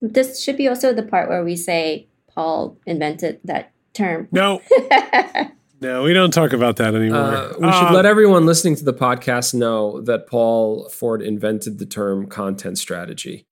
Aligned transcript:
This 0.00 0.40
should 0.42 0.56
be 0.56 0.68
also 0.68 0.92
the 0.92 1.02
part 1.02 1.28
where 1.28 1.44
we 1.44 1.56
say 1.56 2.08
Paul 2.34 2.78
invented 2.86 3.40
that 3.44 3.72
term. 3.94 4.28
No. 4.30 4.60
no, 5.80 6.02
we 6.02 6.12
don't 6.12 6.30
talk 6.32 6.52
about 6.52 6.76
that 6.76 6.94
anymore. 6.94 7.18
Uh, 7.18 7.48
we 7.58 7.72
should 7.72 7.88
Uh, 7.88 7.92
let 7.92 8.06
everyone 8.06 8.46
listening 8.46 8.76
to 8.76 8.84
the 8.84 8.92
podcast 8.92 9.54
know 9.54 10.00
that 10.02 10.26
Paul 10.28 10.88
Ford 10.88 11.20
invented 11.20 11.78
the 11.78 11.86
term 11.86 12.28
content 12.28 12.78
strategy. 12.78 13.46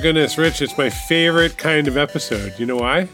Goodness, 0.00 0.38
Rich, 0.38 0.62
it's 0.62 0.76
my 0.78 0.90
favorite 0.90 1.56
kind 1.58 1.86
of 1.88 1.96
episode. 1.96 2.54
You 2.58 2.66
know 2.66 2.76
why? 2.76 3.08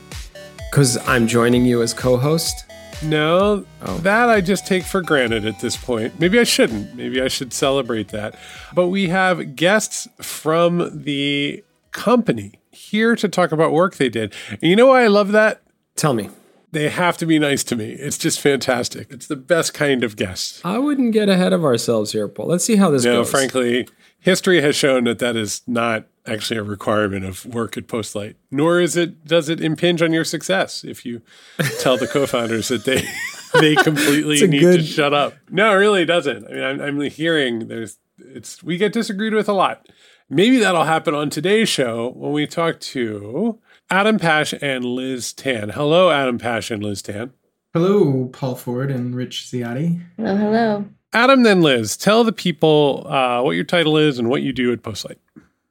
Because 0.71 0.97
I'm 1.09 1.27
joining 1.27 1.65
you 1.65 1.83
as 1.83 1.93
co 1.95 2.17
host. 2.17 2.65
No, 3.03 3.67
Oh. 3.83 3.99
that 3.99 4.31
I 4.31 4.41
just 4.41 4.67
take 4.67 4.83
for 4.85 5.03
granted 5.03 5.45
at 5.45 5.61
this 5.61 5.77
point. 5.77 6.19
Maybe 6.19 6.39
I 6.41 6.45
shouldn't. 6.45 6.95
Maybe 6.95 7.21
I 7.21 7.29
should 7.29 7.53
celebrate 7.53 8.09
that. 8.09 8.35
But 8.75 8.89
we 8.89 9.09
have 9.09 9.55
guests 9.55 10.09
from 10.23 11.03
the 11.05 11.63
company 11.93 12.55
here 12.71 13.15
to 13.17 13.29
talk 13.29 13.53
about 13.53 13.73
work 13.73 13.97
they 13.97 14.09
did. 14.09 14.33
And 14.51 14.63
you 14.63 14.77
know 14.77 14.87
why 14.87 15.05
I 15.05 15.09
love 15.09 15.33
that? 15.33 15.63
Tell 15.95 16.15
me. 16.15 16.31
They 16.73 16.89
have 16.89 17.17
to 17.19 17.27
be 17.27 17.39
nice 17.39 17.63
to 17.65 17.77
me. 17.77 17.93
It's 17.93 18.19
just 18.19 18.41
fantastic. 18.41 19.09
It's 19.11 19.27
the 19.27 19.37
best 19.37 19.73
kind 19.75 20.03
of 20.03 20.17
guest. 20.17 20.61
I 20.65 20.79
wouldn't 20.79 21.13
get 21.13 21.29
ahead 21.29 21.53
of 21.53 21.65
ourselves 21.65 22.13
here, 22.13 22.29
Paul. 22.29 22.47
Let's 22.49 22.65
see 22.65 22.77
how 22.77 22.91
this 22.91 23.05
No, 23.05 23.19
goes. 23.19 23.27
No, 23.33 23.39
frankly, 23.39 23.89
history 24.19 24.61
has 24.63 24.75
shown 24.75 25.05
that 25.05 25.19
that 25.21 25.37
is 25.37 25.63
not 25.67 26.07
actually 26.27 26.59
a 26.59 26.63
requirement 26.63 27.25
of 27.25 27.45
work 27.47 27.77
at 27.77 27.87
Postlight. 27.87 28.35
Nor 28.51 28.81
is 28.81 28.97
it 28.97 29.25
does 29.25 29.49
it 29.49 29.61
impinge 29.61 30.03
on 30.03 30.13
your 30.13 30.25
success 30.25 30.85
if 30.85 31.05
you 31.05 31.23
tell 31.81 31.97
the 31.97 32.07
co-founders 32.07 32.69
that 32.69 32.85
they 32.85 33.03
they 33.61 33.75
completely 33.77 34.35
It's 34.37 34.43
a 34.43 34.49
need 34.49 34.61
to 34.61 34.83
shut 34.83 35.15
up. 35.15 35.35
No, 35.51 35.73
it 35.73 35.77
really 35.77 36.05
doesn't. 36.05 36.47
I 36.47 36.51
mean, 36.51 36.63
I'm, 36.63 36.81
I'm 36.81 37.01
hearing 37.03 37.69
there's 37.69 37.99
it's 38.19 38.63
we 38.63 38.77
get 38.77 38.93
disagreed 38.93 39.35
with 39.35 39.49
a 39.49 39.53
lot. 39.53 39.89
Maybe 40.29 40.59
that'll 40.59 40.85
happen 40.85 41.15
on 41.15 41.31
today's 41.31 41.69
show 41.69 42.11
when 42.17 42.33
we 42.33 42.47
talk 42.49 42.81
to 42.81 43.61
Adam 43.91 44.19
Pash 44.19 44.53
and 44.61 44.85
Liz 44.85 45.33
Tan. 45.33 45.69
Hello, 45.69 46.11
Adam 46.11 46.39
Pash 46.39 46.71
and 46.71 46.83
Liz 46.83 47.01
Tan. 47.01 47.33
Hello, 47.73 48.29
Paul 48.33 48.57
Ford 48.57 48.91
and 48.91 49.15
Rich 49.15 49.49
Ziadi. 49.53 50.01
Hello, 50.17 50.35
hello. 50.35 50.85
Adam, 51.13 51.45
then 51.45 51.63
Liz, 51.63 51.97
tell 51.97 52.25
the 52.25 52.33
people 52.33 53.07
uh, 53.09 53.41
what 53.43 53.53
your 53.53 53.65
title 53.65 53.97
is 53.97 54.19
and 54.19 54.29
what 54.29 54.43
you 54.43 54.53
do 54.53 54.73
at 54.73 54.83
Postlight. 54.83 55.17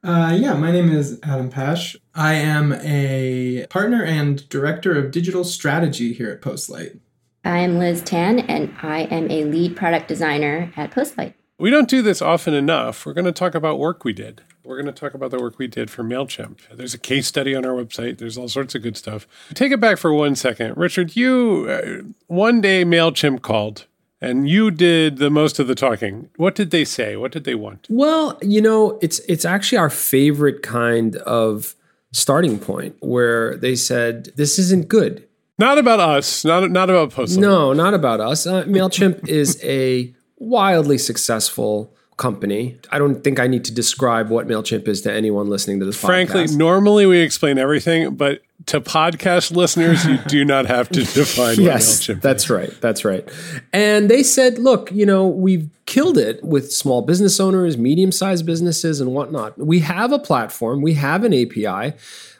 Uh, 0.06 0.30
yeah, 0.38 0.54
my 0.54 0.70
name 0.70 0.88
is 0.88 1.18
Adam 1.24 1.50
Pash. 1.50 1.96
I 2.14 2.34
am 2.34 2.72
a 2.74 3.66
partner 3.68 4.04
and 4.04 4.48
director 4.48 4.96
of 4.96 5.10
digital 5.10 5.42
strategy 5.42 6.12
here 6.12 6.30
at 6.30 6.40
Postlight. 6.40 7.00
I 7.44 7.58
am 7.58 7.80
Liz 7.80 8.02
Tan, 8.02 8.38
and 8.38 8.72
I 8.82 9.00
am 9.00 9.28
a 9.28 9.42
lead 9.42 9.74
product 9.76 10.06
designer 10.06 10.72
at 10.76 10.92
Postlight. 10.92 11.34
We 11.58 11.70
don't 11.70 11.88
do 11.88 12.02
this 12.02 12.22
often 12.22 12.54
enough. 12.54 13.04
We're 13.04 13.14
going 13.14 13.24
to 13.24 13.32
talk 13.32 13.56
about 13.56 13.80
work 13.80 14.04
we 14.04 14.12
did. 14.12 14.42
We're 14.62 14.80
going 14.80 14.94
to 14.94 15.00
talk 15.00 15.12
about 15.12 15.32
the 15.32 15.40
work 15.40 15.58
we 15.58 15.66
did 15.66 15.90
for 15.90 16.04
MailChimp. 16.04 16.58
There's 16.72 16.94
a 16.94 16.98
case 16.98 17.26
study 17.26 17.56
on 17.56 17.66
our 17.66 17.72
website. 17.72 18.18
There's 18.18 18.38
all 18.38 18.48
sorts 18.48 18.76
of 18.76 18.82
good 18.82 18.96
stuff. 18.96 19.26
Take 19.54 19.72
it 19.72 19.80
back 19.80 19.98
for 19.98 20.12
one 20.12 20.36
second. 20.36 20.76
Richard, 20.76 21.16
you, 21.16 21.66
uh, 21.68 22.12
one 22.28 22.60
day 22.60 22.84
MailChimp 22.84 23.42
called 23.42 23.86
and 24.20 24.48
you 24.48 24.70
did 24.70 25.18
the 25.18 25.30
most 25.30 25.58
of 25.58 25.66
the 25.66 25.74
talking. 25.74 26.28
What 26.36 26.54
did 26.54 26.70
they 26.70 26.84
say? 26.84 27.16
What 27.16 27.32
did 27.32 27.44
they 27.44 27.54
want? 27.54 27.86
Well, 27.90 28.38
you 28.42 28.60
know, 28.60 28.98
it's 29.02 29.18
it's 29.20 29.44
actually 29.44 29.78
our 29.78 29.90
favorite 29.90 30.62
kind 30.62 31.16
of 31.16 31.74
starting 32.12 32.58
point 32.58 32.96
where 33.00 33.56
they 33.56 33.76
said 33.76 34.30
this 34.36 34.58
isn't 34.58 34.88
good. 34.88 35.26
Not 35.58 35.78
about 35.78 36.00
us, 36.00 36.44
not, 36.44 36.70
not 36.70 36.90
about 36.90 37.10
Postlight. 37.10 37.38
No, 37.38 37.72
not 37.72 37.94
about 37.94 38.20
us. 38.20 38.46
Uh, 38.46 38.64
Mailchimp 38.64 39.26
is 39.28 39.58
a 39.64 40.14
wildly 40.36 40.98
successful 40.98 41.94
company. 42.18 42.78
I 42.90 42.98
don't 42.98 43.22
think 43.22 43.38
I 43.40 43.46
need 43.46 43.64
to 43.66 43.74
describe 43.74 44.28
what 44.28 44.46
Mailchimp 44.46 44.86
is 44.88 45.00
to 45.02 45.12
anyone 45.12 45.48
listening 45.48 45.80
to 45.80 45.86
this 45.86 45.98
Frankly, 45.98 46.44
podcast. 46.44 46.56
normally 46.56 47.06
we 47.06 47.18
explain 47.20 47.58
everything, 47.58 48.14
but 48.16 48.42
to 48.66 48.80
podcast 48.80 49.54
listeners, 49.54 50.04
you 50.06 50.18
do 50.26 50.44
not 50.44 50.66
have 50.66 50.88
to 50.88 51.04
define 51.14 51.60
Yes, 51.60 52.06
that's 52.06 52.50
right. 52.50 52.72
That's 52.80 53.04
right. 53.04 53.28
And 53.72 54.10
they 54.10 54.22
said, 54.22 54.58
look, 54.58 54.90
you 54.90 55.06
know, 55.06 55.26
we've 55.26 55.70
killed 55.84 56.18
it 56.18 56.42
with 56.42 56.72
small 56.72 57.02
business 57.02 57.38
owners, 57.38 57.78
medium 57.78 58.10
sized 58.10 58.44
businesses, 58.44 59.00
and 59.00 59.12
whatnot. 59.12 59.56
We 59.58 59.80
have 59.80 60.10
a 60.10 60.18
platform, 60.18 60.82
we 60.82 60.94
have 60.94 61.22
an 61.22 61.32
API, 61.32 61.96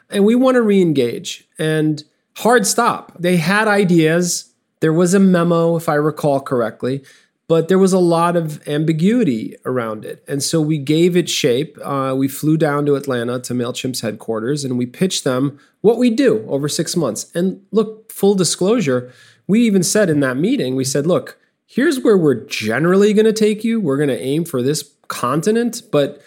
and 0.09 0.25
we 0.25 0.35
want 0.35 0.55
to 0.55 0.61
re 0.61 0.81
engage. 0.81 1.47
And 1.57 2.03
hard 2.37 2.67
stop. 2.67 3.13
They 3.19 3.37
had 3.37 3.67
ideas. 3.67 4.51
There 4.79 4.93
was 4.93 5.13
a 5.13 5.19
memo, 5.19 5.75
if 5.75 5.89
I 5.89 5.95
recall 5.95 6.39
correctly, 6.39 7.03
but 7.47 7.69
there 7.69 7.79
was 7.79 7.93
a 7.93 7.99
lot 7.99 8.35
of 8.35 8.65
ambiguity 8.67 9.55
around 9.65 10.03
it. 10.03 10.23
And 10.27 10.43
so 10.43 10.59
we 10.59 10.77
gave 10.77 11.15
it 11.15 11.29
shape. 11.29 11.77
Uh, 11.81 12.13
we 12.15 12.27
flew 12.27 12.57
down 12.57 12.85
to 12.85 12.95
Atlanta 12.95 13.39
to 13.39 13.53
MailChimp's 13.53 14.01
headquarters 14.01 14.65
and 14.65 14.77
we 14.77 14.85
pitched 14.85 15.23
them 15.23 15.57
what 15.81 15.97
we 15.97 16.09
do 16.09 16.45
over 16.49 16.67
six 16.67 16.95
months. 16.95 17.31
And 17.33 17.65
look, 17.71 18.11
full 18.11 18.35
disclosure, 18.35 19.13
we 19.47 19.61
even 19.61 19.81
said 19.81 20.09
in 20.09 20.19
that 20.19 20.35
meeting, 20.35 20.75
we 20.75 20.83
said, 20.83 21.07
look, 21.07 21.39
here's 21.65 22.01
where 22.01 22.17
we're 22.17 22.45
generally 22.45 23.13
going 23.13 23.25
to 23.25 23.33
take 23.33 23.63
you. 23.63 23.79
We're 23.79 23.97
going 23.97 24.09
to 24.09 24.21
aim 24.21 24.43
for 24.43 24.61
this 24.61 24.91
continent, 25.07 25.83
but 25.89 26.21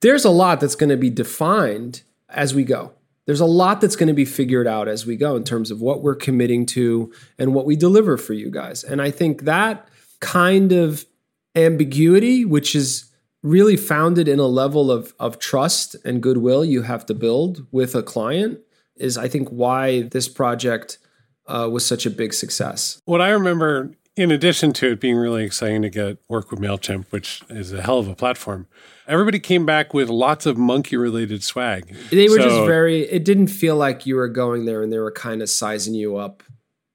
there's 0.00 0.24
a 0.24 0.30
lot 0.30 0.60
that's 0.60 0.74
going 0.74 0.90
to 0.90 0.96
be 0.96 1.10
defined 1.10 2.02
as 2.28 2.54
we 2.54 2.64
go. 2.64 2.92
There's 3.26 3.40
a 3.40 3.46
lot 3.46 3.80
that's 3.80 3.94
going 3.94 4.08
to 4.08 4.14
be 4.14 4.24
figured 4.24 4.66
out 4.66 4.88
as 4.88 5.06
we 5.06 5.14
go 5.14 5.36
in 5.36 5.44
terms 5.44 5.70
of 5.70 5.80
what 5.80 6.02
we're 6.02 6.16
committing 6.16 6.66
to 6.66 7.12
and 7.38 7.54
what 7.54 7.66
we 7.66 7.76
deliver 7.76 8.16
for 8.16 8.32
you 8.32 8.50
guys. 8.50 8.82
And 8.82 9.00
I 9.00 9.12
think 9.12 9.42
that 9.42 9.88
kind 10.20 10.72
of 10.72 11.04
ambiguity, 11.54 12.44
which 12.44 12.74
is 12.74 13.10
really 13.42 13.76
founded 13.76 14.28
in 14.28 14.38
a 14.38 14.46
level 14.46 14.90
of, 14.90 15.14
of 15.18 15.38
trust 15.38 15.96
and 16.04 16.22
goodwill 16.22 16.64
you 16.64 16.82
have 16.82 17.06
to 17.06 17.14
build 17.14 17.66
with 17.70 17.94
a 17.94 18.02
client, 18.02 18.60
is 18.96 19.16
I 19.16 19.28
think 19.28 19.48
why 19.48 20.02
this 20.02 20.28
project 20.28 20.98
uh, 21.46 21.68
was 21.70 21.84
such 21.84 22.06
a 22.06 22.10
big 22.10 22.34
success. 22.34 23.00
What 23.06 23.20
I 23.20 23.30
remember, 23.30 23.92
in 24.14 24.30
addition 24.30 24.72
to 24.74 24.92
it 24.92 25.00
being 25.00 25.16
really 25.16 25.42
exciting 25.42 25.82
to 25.82 25.90
get 25.90 26.18
work 26.28 26.50
with 26.50 26.60
MailChimp, 26.60 27.06
which 27.10 27.42
is 27.48 27.72
a 27.72 27.82
hell 27.82 27.98
of 27.98 28.08
a 28.08 28.14
platform, 28.14 28.66
everybody 29.08 29.40
came 29.40 29.64
back 29.64 29.94
with 29.94 30.10
lots 30.10 30.44
of 30.44 30.58
monkey 30.58 30.96
related 30.96 31.42
swag. 31.42 31.96
They 32.10 32.28
were 32.28 32.36
just 32.36 32.66
very, 32.66 33.02
it 33.02 33.24
didn't 33.24 33.48
feel 33.48 33.76
like 33.76 34.04
you 34.04 34.16
were 34.16 34.28
going 34.28 34.66
there 34.66 34.82
and 34.82 34.92
they 34.92 34.98
were 34.98 35.10
kind 35.10 35.40
of 35.40 35.48
sizing 35.48 35.94
you 35.94 36.16
up 36.16 36.42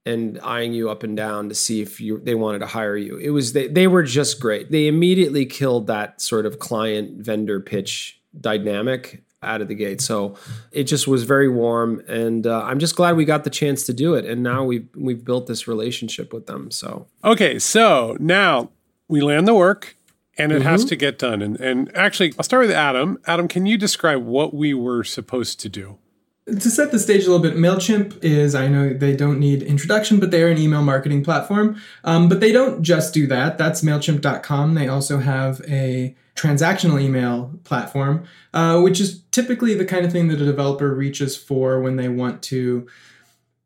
and 0.06 0.40
eyeing 0.44 0.74
you 0.74 0.90
up 0.90 1.04
and 1.04 1.18
down 1.18 1.50
to 1.50 1.56
see 1.56 1.82
if 1.82 2.00
you 2.00 2.20
they 2.20 2.36
wanted 2.36 2.60
to 2.60 2.68
hire 2.68 2.96
you. 2.98 3.18
It 3.18 3.32
was 3.32 3.54
they 3.54 3.68
they 3.68 3.88
were 3.88 4.04
just 4.04 4.40
great. 4.40 4.72
They 4.72 4.88
immediately 4.88 5.46
killed 5.46 5.88
that 5.88 6.22
sort 6.22 6.46
of 6.46 6.60
client 6.60 7.24
vendor 7.26 7.60
pitch 7.60 8.20
dynamic 8.40 9.24
out 9.42 9.62
of 9.62 9.68
the 9.68 9.76
gate. 9.76 10.02
So 10.02 10.36
it 10.72 10.84
just 10.86 11.08
was 11.08 11.24
very 11.24 11.48
warm, 11.50 12.02
and 12.08 12.48
uh, 12.48 12.64
I'm 12.64 12.80
just 12.80 12.96
glad 12.96 13.16
we 13.16 13.26
got 13.26 13.44
the 13.44 13.50
chance 13.50 13.84
to 13.86 13.94
do 13.94 14.16
it. 14.16 14.26
And 14.26 14.42
now 14.44 14.64
we've 14.64 14.88
we've 14.96 15.24
built 15.24 15.48
this 15.48 15.68
relationship 15.68 16.34
with 16.34 16.48
them. 16.48 16.72
So 16.72 17.08
Okay, 17.24 17.60
so 17.60 18.18
now 18.20 18.70
we 19.08 19.22
land 19.22 19.48
the 19.48 19.54
work 19.54 19.96
and 20.38 20.52
it 20.52 20.60
Mm-hmm. 20.60 20.68
has 20.68 20.84
to 20.86 20.96
get 20.96 21.18
done. 21.20 21.42
And, 21.42 21.60
and 21.62 21.96
actually, 21.96 22.34
I'll 22.38 22.44
start 22.44 22.66
with 22.68 22.76
Adam. 22.76 23.20
Adam, 23.26 23.48
can 23.48 23.66
you 23.66 23.78
describe 23.78 24.24
what 24.24 24.54
we 24.54 24.74
were 24.74 25.04
supposed 25.04 25.60
to 25.62 25.70
do? 25.70 25.98
To 26.48 26.70
set 26.70 26.92
the 26.92 27.00
stage 27.00 27.24
a 27.24 27.32
little 27.32 27.42
bit, 27.42 27.56
MailChimp 27.56 28.24
is, 28.24 28.54
I 28.54 28.68
know 28.68 28.94
they 28.94 29.16
don't 29.16 29.40
need 29.40 29.64
introduction, 29.64 30.20
but 30.20 30.30
they're 30.30 30.50
an 30.50 30.60
email 30.60 30.84
marketing 30.84 31.24
platform. 31.24 31.82
Um, 32.04 32.30
but 32.30 32.40
they 32.40 32.52
don't 32.52 32.84
just 32.84 33.16
do 33.16 33.26
that. 33.28 33.58
That's 33.58 33.82
MailChimp.com. 33.82 34.76
They 34.76 34.88
also 34.88 35.18
have 35.18 35.60
a 35.68 36.16
transactional 36.36 37.02
email 37.02 37.52
platform, 37.64 38.26
uh, 38.54 38.80
which 38.82 39.00
is 39.00 39.24
typically 39.32 39.74
the 39.74 39.86
kind 39.86 40.06
of 40.06 40.12
thing 40.12 40.28
that 40.28 40.40
a 40.40 40.46
developer 40.46 40.94
reaches 40.94 41.36
for 41.36 41.82
when 41.82 41.96
they 41.96 42.10
want 42.10 42.44
to 42.44 42.88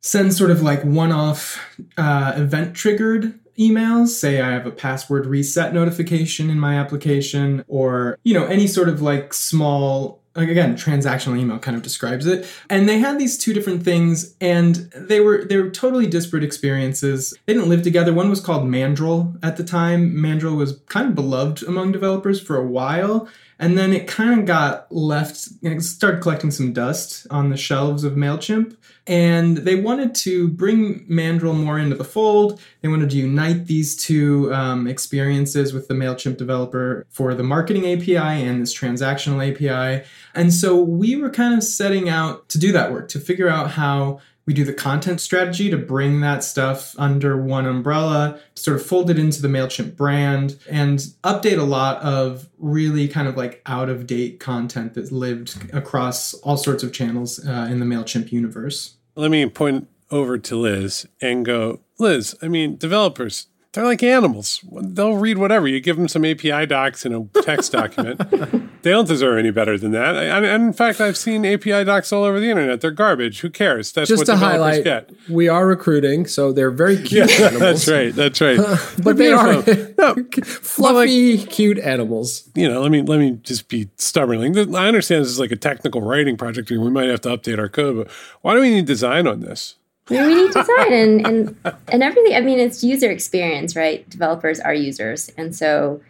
send 0.01 0.33
sort 0.33 0.51
of 0.51 0.61
like 0.61 0.83
one 0.83 1.11
off 1.11 1.59
uh, 1.97 2.33
event 2.35 2.75
triggered 2.75 3.37
emails 3.57 4.07
say 4.07 4.39
i 4.39 4.51
have 4.51 4.65
a 4.65 4.71
password 4.71 5.25
reset 5.25 5.73
notification 5.73 6.49
in 6.49 6.57
my 6.57 6.75
application 6.75 7.65
or 7.67 8.17
you 8.23 8.33
know 8.33 8.45
any 8.45 8.65
sort 8.65 8.87
of 8.87 9.01
like 9.01 9.33
small 9.33 10.18
again 10.35 10.75
transactional 10.75 11.37
email 11.37 11.59
kind 11.59 11.75
of 11.75 11.83
describes 11.83 12.25
it. 12.25 12.47
And 12.69 12.87
they 12.87 12.99
had 12.99 13.19
these 13.19 13.37
two 13.37 13.53
different 13.53 13.83
things 13.83 14.35
and 14.39 14.75
they 14.95 15.19
were 15.19 15.45
they 15.45 15.57
were 15.57 15.69
totally 15.69 16.07
disparate 16.07 16.43
experiences. 16.43 17.33
They 17.45 17.53
didn't 17.53 17.69
live 17.69 17.83
together. 17.83 18.13
One 18.13 18.29
was 18.29 18.39
called 18.39 18.67
mandrill 18.67 19.35
at 19.43 19.57
the 19.57 19.63
time. 19.63 20.19
Mandrill 20.19 20.55
was 20.55 20.79
kind 20.87 21.09
of 21.09 21.15
beloved 21.15 21.63
among 21.63 21.91
developers 21.91 22.39
for 22.41 22.55
a 22.55 22.65
while 22.65 23.27
and 23.59 23.77
then 23.77 23.91
it 23.91 24.07
kind 24.07 24.39
of 24.39 24.45
got 24.45 24.89
left 24.91 25.49
it 25.61 25.81
started 25.81 26.21
collecting 26.21 26.49
some 26.49 26.73
dust 26.73 27.27
on 27.29 27.49
the 27.49 27.57
shelves 27.57 28.03
of 28.03 28.13
mailchimp 28.13 28.75
and 29.09 29.57
they 29.57 29.75
wanted 29.75 30.15
to 30.15 30.47
bring 30.47 31.03
mandrill 31.07 31.53
more 31.53 31.77
into 31.77 31.95
the 31.95 32.03
fold 32.03 32.61
they 32.81 32.87
wanted 32.87 33.09
to 33.09 33.17
unite 33.17 33.65
these 33.65 33.95
two 33.95 34.53
um, 34.53 34.87
experiences 34.87 35.73
with 35.73 35.87
the 35.89 35.93
mailchimp 35.93 36.37
developer 36.37 37.05
for 37.09 37.33
the 37.33 37.43
marketing 37.43 37.85
api 37.85 38.15
and 38.15 38.61
this 38.61 38.73
transactional 38.73 39.39
api 39.45 40.05
And 40.35 40.53
so 40.53 40.79
we 40.79 41.15
were 41.15 41.29
kind 41.29 41.53
of 41.53 41.63
setting 41.63 42.09
out 42.09 42.49
to 42.49 42.57
do 42.57 42.71
that 42.71 42.91
work, 42.91 43.09
to 43.09 43.19
figure 43.19 43.49
out 43.49 43.71
how 43.71 44.19
we 44.45 44.53
do 44.53 44.63
the 44.63 44.73
content 44.73 45.21
strategy 45.21 45.69
to 45.69 45.77
bring 45.77 46.21
that 46.21 46.43
stuff 46.43 46.95
under 46.97 47.39
one 47.39 47.67
umbrella, 47.67 48.39
sort 48.55 48.77
of 48.77 48.85
fold 48.85 49.09
it 49.11 49.19
into 49.19 49.41
the 49.41 49.47
MailChimp 49.47 49.95
brand, 49.95 50.57
and 50.67 50.99
update 51.23 51.59
a 51.59 51.63
lot 51.63 52.01
of 52.01 52.49
really 52.57 53.07
kind 53.07 53.27
of 53.27 53.37
like 53.37 53.61
out 53.67 53.89
of 53.89 54.07
date 54.07 54.39
content 54.39 54.95
that 54.95 55.11
lived 55.11 55.55
across 55.71 56.33
all 56.35 56.57
sorts 56.57 56.81
of 56.81 56.91
channels 56.91 57.45
uh, 57.45 57.67
in 57.69 57.79
the 57.79 57.85
MailChimp 57.85 58.31
universe. 58.31 58.95
Let 59.19 59.31
me 59.31 59.45
point 59.47 59.89
over 60.11 60.37
to 60.37 60.55
Liz 60.55 61.05
and 61.21 61.43
go, 61.45 61.81
Liz, 61.99 62.37
I 62.41 62.47
mean, 62.47 62.77
developers, 62.77 63.47
they're 63.73 63.83
like 63.83 64.01
animals. 64.01 64.63
They'll 64.71 65.17
read 65.17 65.37
whatever. 65.37 65.67
You 65.67 65.81
give 65.81 65.97
them 65.97 66.07
some 66.07 66.23
API 66.23 66.65
docs 66.67 67.05
in 67.05 67.13
a 67.13 67.41
text 67.41 67.73
document. 67.73 68.21
they 68.81 68.91
don't 68.91 69.07
deserve 69.07 69.37
any 69.37 69.51
better 69.51 69.77
than 69.77 69.91
that. 69.91 70.15
And, 70.15 70.45
in 70.45 70.73
fact, 70.73 71.01
I've 71.01 71.17
seen 71.17 71.45
API 71.45 71.83
docs 71.83 72.11
all 72.13 72.23
over 72.23 72.39
the 72.39 72.49
internet. 72.49 72.81
They're 72.81 72.91
garbage. 72.91 73.41
Who 73.41 73.49
cares? 73.49 73.91
That's 73.91 74.07
Just 74.09 74.19
what 74.21 74.25
to 74.27 74.31
developers 74.33 74.59
highlight, 74.59 74.83
get. 74.83 75.11
we 75.29 75.47
are 75.49 75.65
recruiting, 75.67 76.25
so 76.27 76.51
they're 76.51 76.71
very 76.71 76.97
cute 77.03 77.29
Yeah, 77.39 77.47
animals. 77.47 77.59
that's 77.59 77.87
right. 77.87 78.15
That's 78.15 78.41
right. 78.41 78.59
but 79.03 79.17
they 79.17 79.31
are. 79.31 79.63
No, 79.99 80.15
fluffy, 80.43 81.37
cute 81.45 81.77
animals. 81.79 82.49
you 82.55 82.69
know, 82.69 82.81
let 82.81 82.91
me 82.91 83.01
let 83.01 83.19
me 83.19 83.31
just 83.43 83.67
be 83.67 83.89
stubborn. 83.97 84.39
Like, 84.53 84.73
I 84.75 84.87
understand 84.87 85.23
this 85.23 85.31
is 85.31 85.39
like 85.39 85.51
a 85.51 85.55
technical 85.57 86.01
writing 86.01 86.37
project, 86.37 86.71
and 86.71 86.81
we 86.81 86.89
might 86.89 87.09
have 87.09 87.21
to 87.21 87.29
update 87.29 87.59
our 87.59 87.67
code. 87.69 87.97
But 87.97 88.11
why 88.41 88.53
do 88.55 88.61
we 88.61 88.69
need 88.69 88.85
design 88.85 89.27
on 89.27 89.41
this? 89.41 89.75
I 90.09 90.13
mean, 90.13 90.27
we 90.27 90.35
need 90.35 90.47
design 90.53 90.93
and, 90.93 91.27
and 91.27 91.55
and 91.89 92.01
everything. 92.03 92.33
I 92.35 92.41
mean, 92.41 92.59
it's 92.59 92.83
user 92.83 93.11
experience, 93.11 93.75
right? 93.75 94.09
Developers 94.09 94.59
are 94.59 94.73
users, 94.73 95.29
and 95.37 95.53
so 95.55 96.01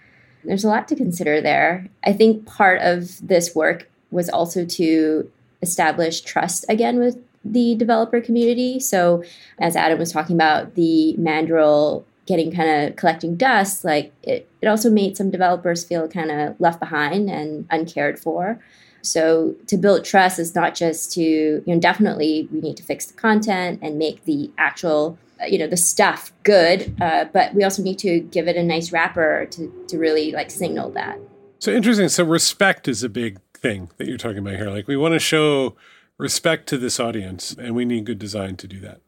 there's 0.44 0.64
a 0.64 0.70
lot 0.70 0.88
to 0.88 0.96
consider 0.96 1.42
there. 1.42 1.88
I 2.04 2.14
think 2.14 2.46
part 2.46 2.82
of 2.82 3.26
this 3.26 3.54
work 3.56 3.90
was 4.12 4.30
also 4.30 4.66
to 4.66 5.32
establish 5.62 6.22
trust 6.22 6.66
again 6.70 7.00
with 7.00 7.18
the 7.44 7.76
developer 7.76 8.22
community. 8.22 8.80
So, 8.80 9.24
as 9.60 9.76
Adam 9.76 10.00
was 10.00 10.12
talking 10.12 10.36
about, 10.36 10.76
the 10.76 11.16
Mandrill 11.18 12.06
getting 12.26 12.52
kind 12.52 12.70
of 12.70 12.96
collecting 12.96 13.36
dust, 13.36 13.84
like 13.84 14.14
it, 14.22 14.48
it 14.62 14.68
also 14.68 14.90
made 14.90 15.18
some 15.18 15.32
developers 15.32 15.84
feel 15.84 16.08
kind 16.08 16.30
of 16.30 16.60
left 16.60 16.80
behind 16.80 17.30
and 17.30 17.66
uncared 17.72 18.20
for. 18.20 18.60
So 19.02 19.56
to 19.66 19.78
build 19.78 20.06
trust 20.06 20.38
is 20.38 20.54
not 20.54 20.76
just 20.76 21.12
to, 21.14 21.22
you 21.22 21.64
know, 21.66 21.80
definitely 21.80 22.48
we 22.52 22.62
need 22.62 22.78
to 22.78 22.84
fix 22.84 23.08
the 23.08 23.14
content 23.14 23.80
and 23.82 23.98
make 23.98 24.26
the 24.26 24.52
actual, 24.60 25.18
you 25.48 25.58
know, 25.58 25.68
the 25.68 25.78
stuff 25.78 26.32
good, 26.44 26.96
uh, 27.02 27.26
but 27.32 27.54
we 27.54 27.64
also 27.64 27.82
need 27.82 28.00
to 28.00 28.20
give 28.20 28.48
it 28.48 28.56
a 28.56 28.64
nice 28.64 28.92
wrapper 28.92 29.46
to, 29.52 29.86
to 29.88 29.98
really 29.98 30.32
like 30.32 30.52
signal 30.52 30.92
that. 30.92 31.20
So 31.60 31.72
interesting. 31.72 32.10
So 32.10 32.24
respect 32.24 32.88
is 32.88 33.04
a 33.04 33.10
big 33.10 33.40
thing 33.54 33.90
that 33.98 34.08
you're 34.08 34.18
talking 34.18 34.40
about 34.40 34.56
here. 34.56 34.70
Like 34.70 34.88
we 34.88 34.98
want 34.98 35.14
to 35.14 35.20
show 35.20 35.76
respect 36.18 36.68
to 36.70 36.78
this 36.78 37.00
audience, 37.00 37.56
and 37.58 37.76
we 37.76 37.86
need 37.86 38.06
good 38.06 38.20
design 38.20 38.56
to 38.58 38.68
do 38.68 38.80
that. 38.82 39.02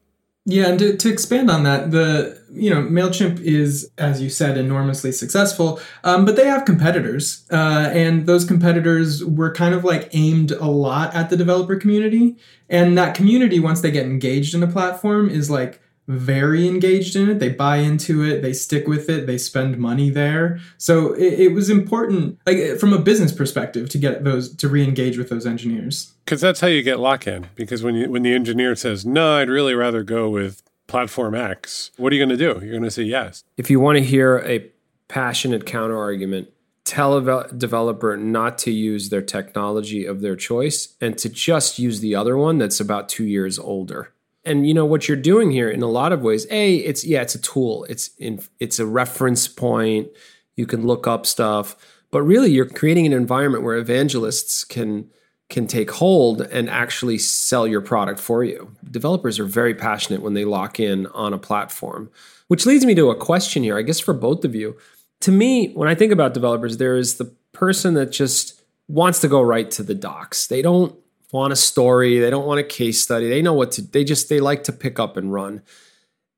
Yeah, 0.44 0.66
and 0.66 0.78
to, 0.80 0.96
to 0.96 1.08
expand 1.08 1.50
on 1.50 1.62
that, 1.62 1.92
the 1.92 2.40
you 2.50 2.68
know 2.68 2.82
Mailchimp 2.82 3.38
is, 3.40 3.90
as 3.96 4.20
you 4.20 4.28
said, 4.28 4.58
enormously 4.58 5.12
successful, 5.12 5.80
um, 6.02 6.24
but 6.24 6.34
they 6.34 6.46
have 6.46 6.64
competitors, 6.64 7.46
uh, 7.52 7.90
and 7.92 8.26
those 8.26 8.44
competitors 8.44 9.24
were 9.24 9.52
kind 9.52 9.74
of 9.74 9.84
like 9.84 10.08
aimed 10.12 10.50
a 10.50 10.66
lot 10.66 11.14
at 11.14 11.30
the 11.30 11.36
developer 11.36 11.76
community, 11.76 12.36
and 12.68 12.98
that 12.98 13.14
community, 13.14 13.60
once 13.60 13.82
they 13.82 13.90
get 13.92 14.06
engaged 14.06 14.54
in 14.54 14.62
a 14.62 14.66
platform, 14.66 15.28
is 15.28 15.48
like 15.48 15.80
very 16.08 16.66
engaged 16.66 17.16
in 17.16 17.28
it. 17.30 17.38
They 17.38 17.50
buy 17.50 17.76
into 17.76 18.24
it, 18.24 18.42
they 18.42 18.52
stick 18.52 18.86
with 18.86 19.08
it, 19.08 19.26
they 19.26 19.38
spend 19.38 19.78
money 19.78 20.10
there. 20.10 20.60
So 20.78 21.12
it, 21.14 21.34
it 21.34 21.48
was 21.52 21.70
important, 21.70 22.38
like 22.46 22.56
eh, 22.56 22.76
from 22.76 22.92
a 22.92 22.98
business 22.98 23.32
perspective, 23.32 23.88
to 23.90 23.98
get 23.98 24.24
those 24.24 24.54
to 24.56 24.68
re-engage 24.68 25.16
with 25.16 25.28
those 25.28 25.46
engineers. 25.46 26.12
Because 26.24 26.40
that's 26.40 26.60
how 26.60 26.66
you 26.66 26.82
get 26.82 26.98
lock-in. 26.98 27.46
Because 27.54 27.82
when 27.82 27.94
you 27.94 28.10
when 28.10 28.22
the 28.22 28.34
engineer 28.34 28.74
says, 28.74 29.06
"No, 29.06 29.36
I'd 29.36 29.48
really 29.48 29.74
rather 29.74 30.02
go 30.02 30.28
with 30.28 30.62
platform 30.86 31.34
X," 31.34 31.92
what 31.96 32.12
are 32.12 32.16
you 32.16 32.24
going 32.24 32.36
to 32.36 32.54
do? 32.54 32.60
You're 32.64 32.72
going 32.72 32.82
to 32.82 32.90
say 32.90 33.04
yes. 33.04 33.44
If 33.56 33.70
you 33.70 33.80
want 33.80 33.98
to 33.98 34.04
hear 34.04 34.38
a 34.38 34.70
passionate 35.08 35.66
counter 35.66 35.96
argument, 35.96 36.48
tell 36.84 37.14
a 37.14 37.20
ve- 37.20 37.56
developer 37.56 38.16
not 38.16 38.58
to 38.58 38.70
use 38.70 39.08
their 39.08 39.22
technology 39.22 40.04
of 40.04 40.20
their 40.20 40.36
choice 40.36 40.94
and 41.00 41.16
to 41.18 41.28
just 41.28 41.78
use 41.78 42.00
the 42.00 42.14
other 42.14 42.36
one 42.36 42.58
that's 42.58 42.80
about 42.80 43.08
two 43.08 43.24
years 43.24 43.58
older. 43.58 44.12
And 44.44 44.66
you 44.66 44.74
know 44.74 44.84
what 44.84 45.06
you're 45.06 45.16
doing 45.16 45.50
here 45.50 45.70
in 45.70 45.82
a 45.82 45.86
lot 45.86 46.12
of 46.12 46.22
ways. 46.22 46.46
A, 46.50 46.76
it's 46.76 47.04
yeah, 47.04 47.22
it's 47.22 47.34
a 47.34 47.40
tool. 47.40 47.84
It's 47.88 48.10
in 48.18 48.40
it's 48.58 48.78
a 48.78 48.86
reference 48.86 49.46
point. 49.46 50.08
You 50.56 50.66
can 50.66 50.86
look 50.86 51.06
up 51.06 51.26
stuff, 51.26 51.76
but 52.10 52.22
really 52.22 52.50
you're 52.50 52.68
creating 52.68 53.06
an 53.06 53.12
environment 53.12 53.64
where 53.64 53.76
evangelists 53.76 54.64
can 54.64 55.10
can 55.48 55.66
take 55.66 55.90
hold 55.90 56.40
and 56.40 56.68
actually 56.70 57.18
sell 57.18 57.66
your 57.66 57.82
product 57.82 58.18
for 58.18 58.42
you. 58.42 58.74
Developers 58.90 59.38
are 59.38 59.44
very 59.44 59.74
passionate 59.74 60.22
when 60.22 60.34
they 60.34 60.46
lock 60.46 60.80
in 60.80 61.06
on 61.08 61.34
a 61.34 61.38
platform, 61.38 62.10
which 62.48 62.64
leads 62.64 62.86
me 62.86 62.94
to 62.94 63.10
a 63.10 63.14
question 63.14 63.62
here, 63.62 63.78
I 63.78 63.82
guess 63.82 64.00
for 64.00 64.14
both 64.14 64.44
of 64.44 64.54
you. 64.54 64.76
To 65.20 65.30
me, 65.30 65.68
when 65.74 65.88
I 65.88 65.94
think 65.94 66.10
about 66.10 66.34
developers, 66.34 66.78
there 66.78 66.96
is 66.96 67.16
the 67.16 67.34
person 67.52 67.94
that 67.94 68.10
just 68.10 68.62
wants 68.88 69.20
to 69.20 69.28
go 69.28 69.42
right 69.42 69.70
to 69.72 69.82
the 69.82 69.94
docs. 69.94 70.46
They 70.46 70.62
don't 70.62 70.98
want 71.32 71.52
a 71.52 71.56
story, 71.56 72.18
they 72.18 72.30
don't 72.30 72.46
want 72.46 72.60
a 72.60 72.64
case 72.64 73.00
study. 73.00 73.28
They 73.28 73.42
know 73.42 73.54
what 73.54 73.72
to 73.72 73.82
they 73.82 74.04
just 74.04 74.28
they 74.28 74.38
like 74.38 74.64
to 74.64 74.72
pick 74.72 75.00
up 75.00 75.16
and 75.16 75.32
run. 75.32 75.62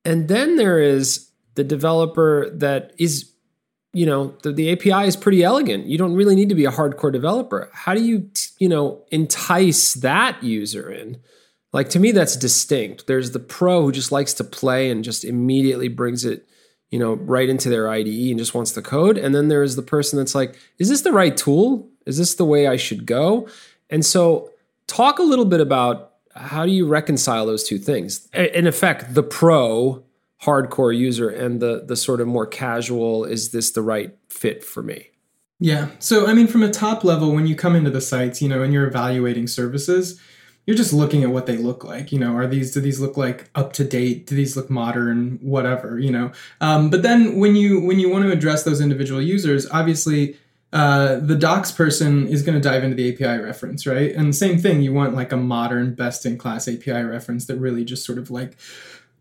And 0.04 0.28
then 0.28 0.56
there 0.56 0.78
is 0.78 1.30
the 1.56 1.64
developer 1.64 2.48
that 2.50 2.92
is 2.98 3.30
you 3.92 4.06
know 4.06 4.34
the, 4.42 4.52
the 4.52 4.72
api 4.72 5.06
is 5.06 5.16
pretty 5.16 5.42
elegant. 5.42 5.86
You 5.86 5.98
don't 5.98 6.14
really 6.14 6.36
need 6.36 6.48
to 6.48 6.54
be 6.54 6.64
a 6.64 6.70
hardcore 6.70 7.12
developer. 7.12 7.70
How 7.72 7.94
do 7.94 8.02
you 8.02 8.30
you 8.58 8.68
know 8.68 9.04
entice 9.10 9.94
that 9.94 10.42
user 10.42 10.90
in? 10.90 11.18
Like 11.72 11.90
to 11.90 11.98
me 11.98 12.12
that's 12.12 12.36
distinct. 12.36 13.08
There's 13.08 13.32
the 13.32 13.40
pro 13.40 13.82
who 13.82 13.92
just 13.92 14.12
likes 14.12 14.32
to 14.34 14.44
play 14.44 14.90
and 14.90 15.04
just 15.04 15.24
immediately 15.24 15.88
brings 15.88 16.24
it 16.24 16.48
you 16.90 17.00
know 17.00 17.14
right 17.14 17.48
into 17.48 17.68
their 17.68 17.88
ide 17.88 18.06
and 18.06 18.38
just 18.38 18.54
wants 18.54 18.72
the 18.72 18.82
code. 18.82 19.18
And 19.18 19.34
then 19.34 19.48
there's 19.48 19.74
the 19.74 19.82
person 19.82 20.18
that's 20.18 20.36
like 20.36 20.56
is 20.78 20.88
this 20.88 21.02
the 21.02 21.12
right 21.12 21.36
tool? 21.36 21.88
Is 22.06 22.16
this 22.16 22.34
the 22.36 22.44
way 22.44 22.68
i 22.68 22.76
should 22.76 23.06
go? 23.06 23.48
And 23.90 24.04
so 24.04 24.50
talk 24.94 25.18
a 25.18 25.22
little 25.22 25.44
bit 25.44 25.60
about 25.60 26.12
how 26.36 26.64
do 26.64 26.72
you 26.72 26.86
reconcile 26.86 27.46
those 27.46 27.64
two 27.64 27.78
things? 27.78 28.28
In 28.32 28.66
effect 28.66 29.14
the 29.14 29.22
pro 29.22 30.04
hardcore 30.42 30.96
user 30.96 31.28
and 31.28 31.60
the 31.60 31.84
the 31.86 31.96
sort 31.96 32.20
of 32.20 32.26
more 32.26 32.46
casual 32.46 33.24
is 33.24 33.50
this 33.50 33.70
the 33.72 33.82
right 33.82 34.16
fit 34.28 34.62
for 34.62 34.82
me? 34.82 35.10
Yeah. 35.60 35.88
So 35.98 36.26
i 36.26 36.34
mean 36.34 36.46
from 36.46 36.62
a 36.62 36.70
top 36.70 37.04
level 37.04 37.34
when 37.34 37.46
you 37.46 37.56
come 37.56 37.74
into 37.76 37.90
the 37.90 38.00
sites 38.00 38.42
you 38.42 38.48
know 38.48 38.62
and 38.62 38.72
you're 38.72 38.86
evaluating 38.86 39.46
services 39.46 40.20
you're 40.66 40.76
just 40.76 40.94
looking 40.94 41.22
at 41.22 41.28
what 41.28 41.44
they 41.44 41.58
look 41.58 41.84
like. 41.84 42.10
You 42.10 42.18
know 42.18 42.36
are 42.36 42.46
these 42.46 42.72
do 42.72 42.80
these 42.80 43.00
look 43.00 43.16
like 43.16 43.50
up 43.54 43.72
to 43.74 43.84
date? 43.84 44.26
Do 44.26 44.34
these 44.34 44.56
look 44.56 44.70
modern? 44.70 45.38
Whatever 45.42 45.98
you 45.98 46.10
know? 46.10 46.32
Um, 46.60 46.90
but 46.90 47.02
then 47.02 47.38
when 47.38 47.56
you 47.56 47.80
when 47.80 47.98
you 47.98 48.10
want 48.10 48.24
to 48.24 48.32
address 48.32 48.64
those 48.64 48.80
individual 48.80 49.22
users 49.22 49.68
obviously 49.70 50.36
uh, 50.74 51.20
the 51.20 51.36
docs 51.36 51.70
person 51.70 52.26
is 52.26 52.42
going 52.42 52.60
to 52.60 52.68
dive 52.68 52.82
into 52.82 52.96
the 52.96 53.14
API 53.14 53.40
reference, 53.40 53.86
right? 53.86 54.12
And 54.12 54.30
the 54.30 54.32
same 54.32 54.58
thing, 54.58 54.82
you 54.82 54.92
want 54.92 55.14
like 55.14 55.30
a 55.30 55.36
modern, 55.36 55.94
best 55.94 56.26
in 56.26 56.36
class 56.36 56.66
API 56.66 57.02
reference 57.02 57.46
that 57.46 57.58
really 57.58 57.84
just 57.84 58.04
sort 58.04 58.18
of 58.18 58.28
like 58.28 58.56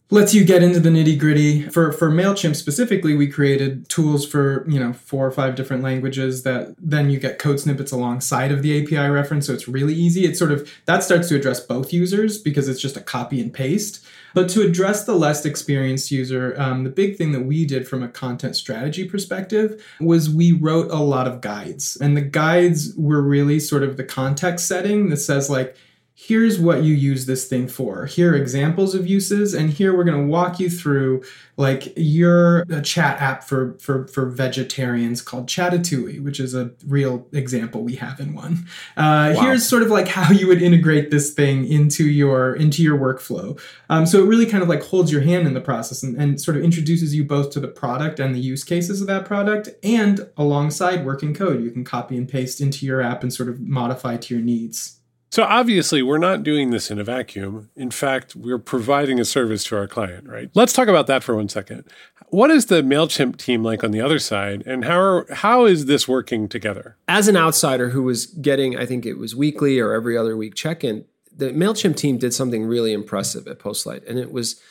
lets 0.10 0.34
you 0.34 0.44
get 0.44 0.62
into 0.62 0.80
the 0.80 0.90
nitty 0.90 1.18
gritty. 1.18 1.64
For 1.70 1.92
for 1.92 2.12
Mailchimp 2.12 2.56
specifically, 2.56 3.16
we 3.16 3.28
created 3.28 3.90
tools 3.90 4.26
for 4.26 4.70
you 4.70 4.80
know 4.80 4.94
four 4.94 5.26
or 5.26 5.32
five 5.32 5.56
different 5.56 5.82
languages 5.82 6.44
that 6.44 6.76
then 6.78 7.10
you 7.10 7.20
get 7.20 7.40
code 7.40 7.60
snippets 7.60 7.92
alongside 7.92 8.52
of 8.52 8.62
the 8.62 8.82
API 8.82 9.10
reference, 9.10 9.48
so 9.48 9.54
it's 9.54 9.68
really 9.68 9.94
easy. 9.94 10.26
It's 10.26 10.38
sort 10.38 10.52
of 10.52 10.70
that 10.86 11.04
starts 11.04 11.30
to 11.30 11.36
address 11.36 11.60
both 11.60 11.92
users 11.92 12.38
because 12.38 12.68
it's 12.68 12.82
just 12.82 12.98
a 12.98 13.02
copy 13.02 13.42
and 13.42 13.54
paste. 13.54 14.06
But 14.36 14.50
to 14.50 14.62
address 14.62 15.06
the 15.06 15.16
less 15.16 15.46
experienced 15.46 16.10
user, 16.10 16.56
um, 16.60 16.84
the 16.84 16.90
big 16.90 17.18
thing 17.18 17.34
that 17.34 17.42
we 17.46 17.66
did 17.66 17.88
from 17.88 18.02
a 18.02 18.08
content 18.08 18.56
strategy 18.56 19.08
perspective 19.08 19.84
was 20.00 20.30
we 20.30 20.52
wrote 20.52 20.90
a 20.90 20.98
lot 20.98 21.28
of 21.28 21.42
guides, 21.42 21.98
and 22.00 22.18
the 22.18 22.22
guides 22.22 22.94
were 22.96 23.22
really 23.22 23.60
sort 23.60 23.84
of 23.84 23.98
the 23.98 24.04
context 24.04 24.68
setting 24.68 25.10
that 25.10 25.18
says 25.18 25.50
like 25.50 25.76
here's 26.16 26.60
what 26.60 26.84
you 26.84 26.94
use 26.94 27.26
this 27.26 27.48
thing 27.48 27.68
for. 27.68 28.06
Here 28.06 28.34
are 28.34 28.36
examples 28.36 28.94
of 28.94 29.08
uses, 29.08 29.54
and 29.54 29.70
here 29.70 29.96
we're 29.96 30.04
going 30.04 30.22
to 30.22 30.28
walk 30.28 30.60
you 30.60 30.70
through 30.70 31.24
like 31.58 31.94
your 31.96 32.62
a 32.70 32.82
chat 32.82 33.22
app 33.22 33.44
for 33.44 33.78
for 33.80 34.08
for 34.08 34.28
vegetarians 34.28 35.22
called 35.22 35.48
Chatatouille, 35.48 36.24
which 36.24 36.40
is 36.40 36.54
a 36.56 36.72
real 36.86 37.28
example 37.32 37.84
we 37.84 37.96
have 37.96 38.20
in 38.20 38.34
one. 38.34 38.66
Uh, 38.98 39.34
Wow. 39.34 39.42
Here's 39.44 39.68
sort 39.68 39.84
of 39.84 39.90
like 39.90 40.08
how 40.08 40.32
you 40.32 40.48
would 40.48 40.62
integrate 40.62 41.10
this 41.10 41.34
thing 41.34 41.66
into 41.66 42.08
your 42.08 42.56
into 42.56 42.84
your 42.84 42.98
workflow. 42.98 43.60
Um, 43.90 44.06
so 44.06 44.24
it 44.24 44.28
really 44.28 44.46
kind 44.46 44.62
of 44.62 44.70
like 44.70 44.84
holds 44.84 45.12
your 45.12 45.22
hand 45.22 45.48
in 45.48 45.54
the 45.54 45.62
process 45.62 46.04
and, 46.04 46.16
and 46.18 46.40
sort 46.40 46.58
of 46.58 46.64
introduces 46.64 47.16
you 47.16 47.24
both 47.24 47.50
to 47.52 47.60
the 47.60 47.68
product 47.68 48.20
and 48.20 48.36
the 48.36 48.40
use 48.40 48.64
cases 48.64 49.02
of 49.02 49.08
that 49.08 49.26
product, 49.26 49.70
and 49.82 50.30
alongside 50.38 51.06
working 51.06 51.34
code, 51.34 51.64
you 51.64 51.72
can 51.72 51.84
copy 51.84 52.18
and 52.18 52.28
paste 52.28 52.62
into 52.62 52.86
your 52.86 53.02
app 53.02 53.24
and 53.24 53.34
sort 53.34 53.50
of 53.50 53.60
modify 53.60 54.18
to 54.18 54.36
your 54.36 54.44
needs. 54.44 55.00
So 55.34 55.46
obviously, 55.46 56.04
we're 56.04 56.20
not 56.20 56.44
doing 56.44 56.70
this 56.70 56.92
in 56.92 57.00
a 57.00 57.04
vacuum. 57.04 57.72
In 57.76 57.90
fact, 57.90 58.36
we're 58.36 58.60
providing 58.60 59.20
a 59.20 59.26
service 59.26 59.64
to 59.64 59.76
our 59.76 59.88
client, 59.88 60.30
right? 60.30 60.52
Let's 60.54 60.74
talk 60.74 60.88
about 60.88 61.08
that 61.08 61.24
for 61.24 61.36
one 61.36 61.50
second. 61.50 61.86
What 62.28 62.52
is 62.52 62.68
the 62.68 62.84
Mailchimp 62.84 63.38
team 63.38 63.64
like 63.64 63.84
on 63.84 63.90
the 63.90 64.00
other 64.00 64.20
side, 64.20 64.62
and 64.68 64.86
how 64.86 65.00
are, 65.00 65.34
how 65.34 65.66
is 65.66 65.88
this 65.88 66.08
working 66.08 66.48
together? 66.48 66.98
As 67.08 67.28
an 67.28 67.36
outsider 67.36 67.90
who 67.90 68.04
was 68.04 68.28
getting, 68.28 68.78
I 68.78 68.86
think 68.86 69.08
it 69.08 69.16
was 69.16 69.36
weekly 69.36 69.80
or 69.80 69.94
every 69.94 70.16
other 70.16 70.38
week 70.38 70.54
check-in, 70.54 71.04
the 71.36 71.50
Mailchimp 71.50 71.96
team 71.96 72.20
did 72.20 72.36
something 72.36 72.68
really 72.68 72.94
impressive 72.94 73.48
at 73.48 73.58
Postlight, 73.58 74.08
and 74.08 74.20
it 74.20 74.32
was, 74.32 74.62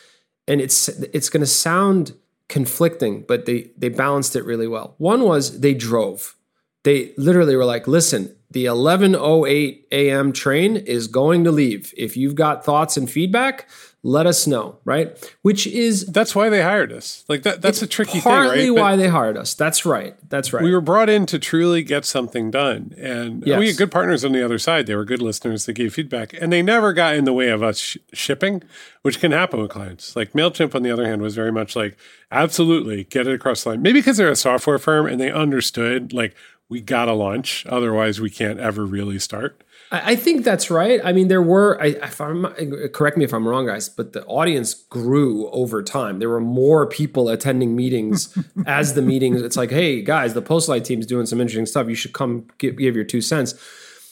and 0.47 0.61
it's 0.61 0.89
it's 0.89 1.29
going 1.29 1.41
to 1.41 1.47
sound 1.47 2.13
conflicting, 2.49 3.25
but 3.27 3.47
they 3.47 3.73
they 3.77 3.89
balanced 3.89 4.37
it 4.37 4.45
really 4.45 4.69
well. 4.69 4.95
One 4.99 5.23
was 5.23 5.59
they 5.59 5.75
drove. 5.75 6.37
They 6.85 7.15
literally 7.17 7.57
were 7.57 7.65
like, 7.65 7.89
"Listen, 7.89 8.37
the 8.53 8.67
11:08 8.67 9.85
a.m. 9.93 10.33
train 10.33 10.77
is 10.77 11.07
going 11.07 11.45
to 11.45 11.51
leave. 11.51 11.93
If 11.97 12.17
you've 12.17 12.35
got 12.35 12.65
thoughts 12.65 12.97
and 12.97 13.11
feedback, 13.11 13.69
let 14.03 14.27
us 14.27 14.47
know." 14.47 14.79
Right? 14.85 15.17
Which 15.43 15.67
is 15.67 16.07
That's 16.07 16.35
why 16.35 16.49
they 16.49 16.63
hired 16.63 16.93
us. 16.93 17.25
Like 17.29 17.43
that. 17.45 17.63
That's 17.63 17.83
a 17.83 17.87
tricky 17.87 18.21
partly 18.21 18.57
thing, 18.67 18.75
right? 18.75 18.81
why 18.81 18.97
they 18.97 19.09
hired 19.09 19.37
us. 19.37 19.55
That's 19.55 19.85
right. 19.87 20.15
That's 20.29 20.53
right. 20.53 20.63
we 20.63 20.73
were 20.73 20.81
brought 20.81 21.09
in 21.11 21.27
to 21.27 21.39
truly 21.39 21.83
get 21.83 22.05
something 22.05 22.51
done, 22.51 22.95
and 22.99 23.43
Yes. 23.47 23.59
we 23.59 23.69
had 23.69 23.77
good 23.77 23.91
partners 23.93 24.25
on 24.25 24.33
the 24.33 24.43
other 24.45 24.59
side. 24.59 24.87
They 24.87 24.95
were 24.97 25.05
good 25.05 25.23
listeners. 25.23 25.67
They 25.67 25.73
gave 25.73 25.95
feedback, 25.95 26.33
and 26.41 26.53
they 26.53 26.63
never 26.63 26.93
got 26.93 27.15
in 27.17 27.25
the 27.25 27.33
way 27.33 27.49
of 27.51 27.63
us 27.63 27.79
sh- 27.79 27.97
shipping, 28.13 28.63
which 29.03 29.21
can 29.21 29.31
happen 29.33 29.61
with 29.61 29.71
clients. 29.71 30.17
Like 30.17 30.33
Mailchimp, 30.33 30.75
on 30.75 30.83
the 30.83 30.91
other 30.91 31.07
hand, 31.07 31.21
was 31.23 31.35
very 31.35 31.53
much 31.53 31.77
like, 31.77 31.97
absolutely, 32.31 33.05
get 33.05 33.27
it 33.27 33.35
across 33.35 33.63
the 33.65 33.71
line. 33.71 33.83
Maybe 33.83 34.01
because 34.01 34.17
they're 34.17 34.31
a 34.31 34.37
software 34.37 34.79
firm 34.79 35.07
and 35.07 35.21
they 35.21 35.31
understood 35.31 36.13
like 36.13 36.35
we 36.73 36.81
got 36.81 37.05
to 37.05 37.13
launch, 37.13 37.67
otherwise 37.67 38.19
we 38.19 38.31
can't 38.31 38.59
ever 38.59 38.87
really 38.87 39.19
start. 39.19 39.63
I 39.91 40.13
I 40.13 40.17
think 40.17 40.43
that's 40.43 40.71
right. 40.71 41.01
I 41.05 41.13
mean, 41.13 41.29
there 41.29 41.43
were. 41.43 41.81
I, 41.81 41.89
if 41.89 42.19
I'm 42.19 42.47
correct 42.93 43.19
me 43.19 43.25
if 43.25 43.35
I'm 43.35 43.47
wrong, 43.47 43.67
guys, 43.67 43.91
but 43.91 44.15
the 44.15 44.25
audience 44.25 44.73
grew 44.73 45.51
over 45.51 45.83
time. 45.83 46.19
There 46.19 46.31
were 46.31 46.41
more 46.41 46.87
people 46.87 47.29
attending 47.29 47.77
meetings 47.77 48.37
as 48.67 48.95
the 48.95 49.03
meetings. 49.03 49.43
It's 49.43 49.57
like, 49.57 49.71
hey, 49.71 50.01
guys, 50.01 50.33
the 50.33 50.41
Postlight 50.41 50.85
team's 50.85 51.07
doing 51.07 51.27
some 51.27 51.41
interesting 51.43 51.67
stuff. 51.67 51.89
You 51.89 51.95
should 51.95 52.15
come 52.15 52.49
give, 52.57 52.79
give 52.79 52.97
your 52.97 53.05
two 53.05 53.21
cents. 53.21 53.55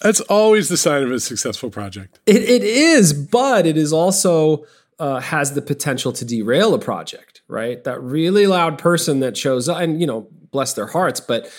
That's 0.02 0.20
always 0.22 0.68
the 0.68 0.76
sign 0.76 1.02
of 1.02 1.10
a 1.10 1.20
successful 1.20 1.70
project. 1.70 2.20
It, 2.26 2.42
it 2.42 2.62
is, 2.62 3.14
but 3.14 3.66
it 3.66 3.78
is 3.78 3.92
also 3.92 4.66
uh, 4.98 5.20
has 5.20 5.54
the 5.54 5.62
potential 5.62 6.12
to 6.12 6.26
derail 6.26 6.74
a 6.74 6.78
project, 6.78 7.40
right? 7.48 7.82
That 7.84 8.02
really 8.02 8.46
loud 8.46 8.78
person 8.78 9.20
that 9.20 9.36
shows 9.36 9.66
up, 9.68 9.78
and 9.80 9.98
you 9.98 10.06
know, 10.06 10.28
bless 10.50 10.74
their 10.74 10.86
hearts, 10.86 11.20
but 11.20 11.50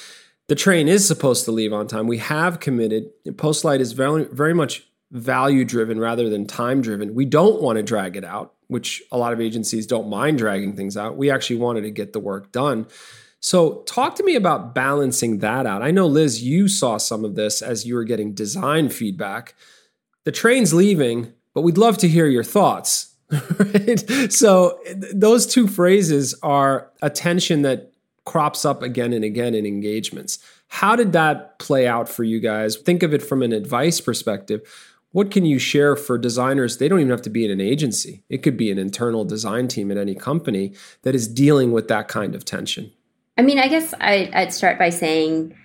the 0.48 0.56
train 0.56 0.88
is 0.88 1.08
supposed 1.08 1.46
to 1.46 1.52
leave 1.52 1.74
on 1.74 1.88
time. 1.88 2.08
We 2.08 2.18
have 2.18 2.60
committed. 2.60 3.10
Postlight 3.26 3.80
is 3.80 3.94
very, 3.94 4.26
very 4.26 4.54
much 4.54 4.86
value 5.12 5.66
driven 5.66 6.00
rather 6.00 6.30
than 6.30 6.46
time 6.46 6.82
driven. 6.82 7.14
We 7.14 7.26
don't 7.26 7.62
want 7.62 7.78
to 7.78 7.84
drag 7.84 8.16
it 8.16 8.24
out, 8.24 8.54
which 8.68 9.04
a 9.12 9.18
lot 9.18 9.34
of 9.34 9.42
agencies 9.42 9.86
don't 9.86 10.10
mind 10.10 10.38
dragging 10.38 10.76
things 10.76 10.98
out. 10.98 11.18
We 11.18 11.30
actually 11.30 11.58
wanted 11.58 11.82
to 11.82 11.92
get 11.92 12.14
the 12.14 12.20
work 12.20 12.52
done. 12.52 12.88
So, 13.44 13.82
talk 13.88 14.16
to 14.16 14.24
me 14.24 14.36
about 14.36 14.76
balancing 14.76 15.40
that 15.40 15.66
out. 15.66 15.82
I 15.82 15.90
know, 15.90 16.06
Liz, 16.06 16.44
you 16.44 16.68
saw 16.68 16.98
some 16.98 17.26
of 17.26 17.34
this 17.34 17.64
as 17.64 17.88
you 17.88 17.96
were 17.96 18.04
getting 18.04 18.34
design 18.34 18.90
feedback. 18.90 19.56
The 20.26 20.32
train's 20.32 20.76
leaving, 20.76 21.34
but 21.56 21.62
we'd 21.64 21.78
love 21.78 21.98
to 22.00 22.08
hear 22.08 22.28
your 22.28 22.44
thoughts. 22.44 23.08
Right? 23.58 24.32
So, 24.32 24.80
those 25.14 25.48
two 25.48 25.68
phrases 25.68 26.36
are 26.44 26.92
a 27.02 27.10
tension 27.10 27.62
that 27.62 27.91
crops 28.26 28.66
up 28.66 28.84
again 28.84 29.14
and 29.14 29.24
again 29.24 29.54
in 29.56 29.66
engagements. 29.66 30.40
How 30.68 30.96
did 30.96 31.12
that 31.14 31.60
play 31.60 31.88
out 31.88 32.08
for 32.08 32.24
you 32.24 32.40
guys? 32.40 32.78
Think 32.78 33.04
of 33.04 33.14
it 33.14 33.22
from 33.22 33.44
an 33.44 33.52
advice 33.52 34.00
perspective. 34.00 34.62
What 35.12 35.32
can 35.32 35.46
you 35.46 35.60
share 35.60 35.96
for 35.96 36.18
designers? 36.18 36.78
They 36.78 36.88
don't 36.88 37.00
even 37.00 37.12
have 37.12 37.22
to 37.24 37.30
be 37.30 37.44
in 37.44 37.52
an 37.52 37.60
agency. 37.60 38.24
It 38.30 38.44
could 38.44 38.56
be 38.56 38.72
an 38.72 38.78
internal 38.78 39.26
design 39.26 39.68
team 39.68 39.92
at 39.92 39.98
any 39.98 40.16
company 40.16 40.74
that 41.02 41.16
is 41.16 41.28
dealing 41.28 41.74
with 41.74 41.90
that 41.90 42.08
kind 42.08 42.34
of 42.34 42.46
tension. 42.46 42.92
I 43.38 43.42
mean, 43.42 43.60
I 43.60 43.68
guess 43.68 43.94
I, 44.00 44.30
I'd 44.34 44.54
start 44.54 44.80
by 44.80 44.90
saying 44.90 45.56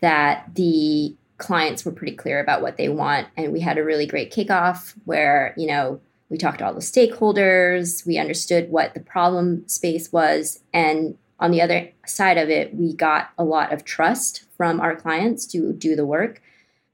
that 0.00 0.54
the 0.54 1.14
clients 1.38 1.84
were 1.84 1.92
pretty 1.92 2.16
clear 2.16 2.40
about 2.40 2.62
what 2.62 2.76
they 2.76 2.88
want, 2.88 3.28
and 3.36 3.52
we 3.52 3.60
had 3.60 3.78
a 3.78 3.84
really 3.84 4.06
great 4.06 4.32
kickoff 4.32 4.94
where 5.04 5.54
you 5.56 5.66
know 5.66 6.00
we 6.28 6.38
talked 6.38 6.58
to 6.58 6.66
all 6.66 6.74
the 6.74 6.80
stakeholders, 6.80 8.04
we 8.06 8.18
understood 8.18 8.70
what 8.70 8.94
the 8.94 9.00
problem 9.00 9.68
space 9.68 10.10
was, 10.12 10.60
and 10.72 11.16
on 11.38 11.50
the 11.50 11.60
other 11.60 11.90
side 12.06 12.38
of 12.38 12.48
it, 12.48 12.74
we 12.74 12.94
got 12.94 13.30
a 13.38 13.44
lot 13.44 13.72
of 13.72 13.84
trust 13.84 14.44
from 14.56 14.80
our 14.80 14.96
clients 14.96 15.46
to 15.48 15.72
do 15.72 15.94
the 15.94 16.06
work. 16.06 16.42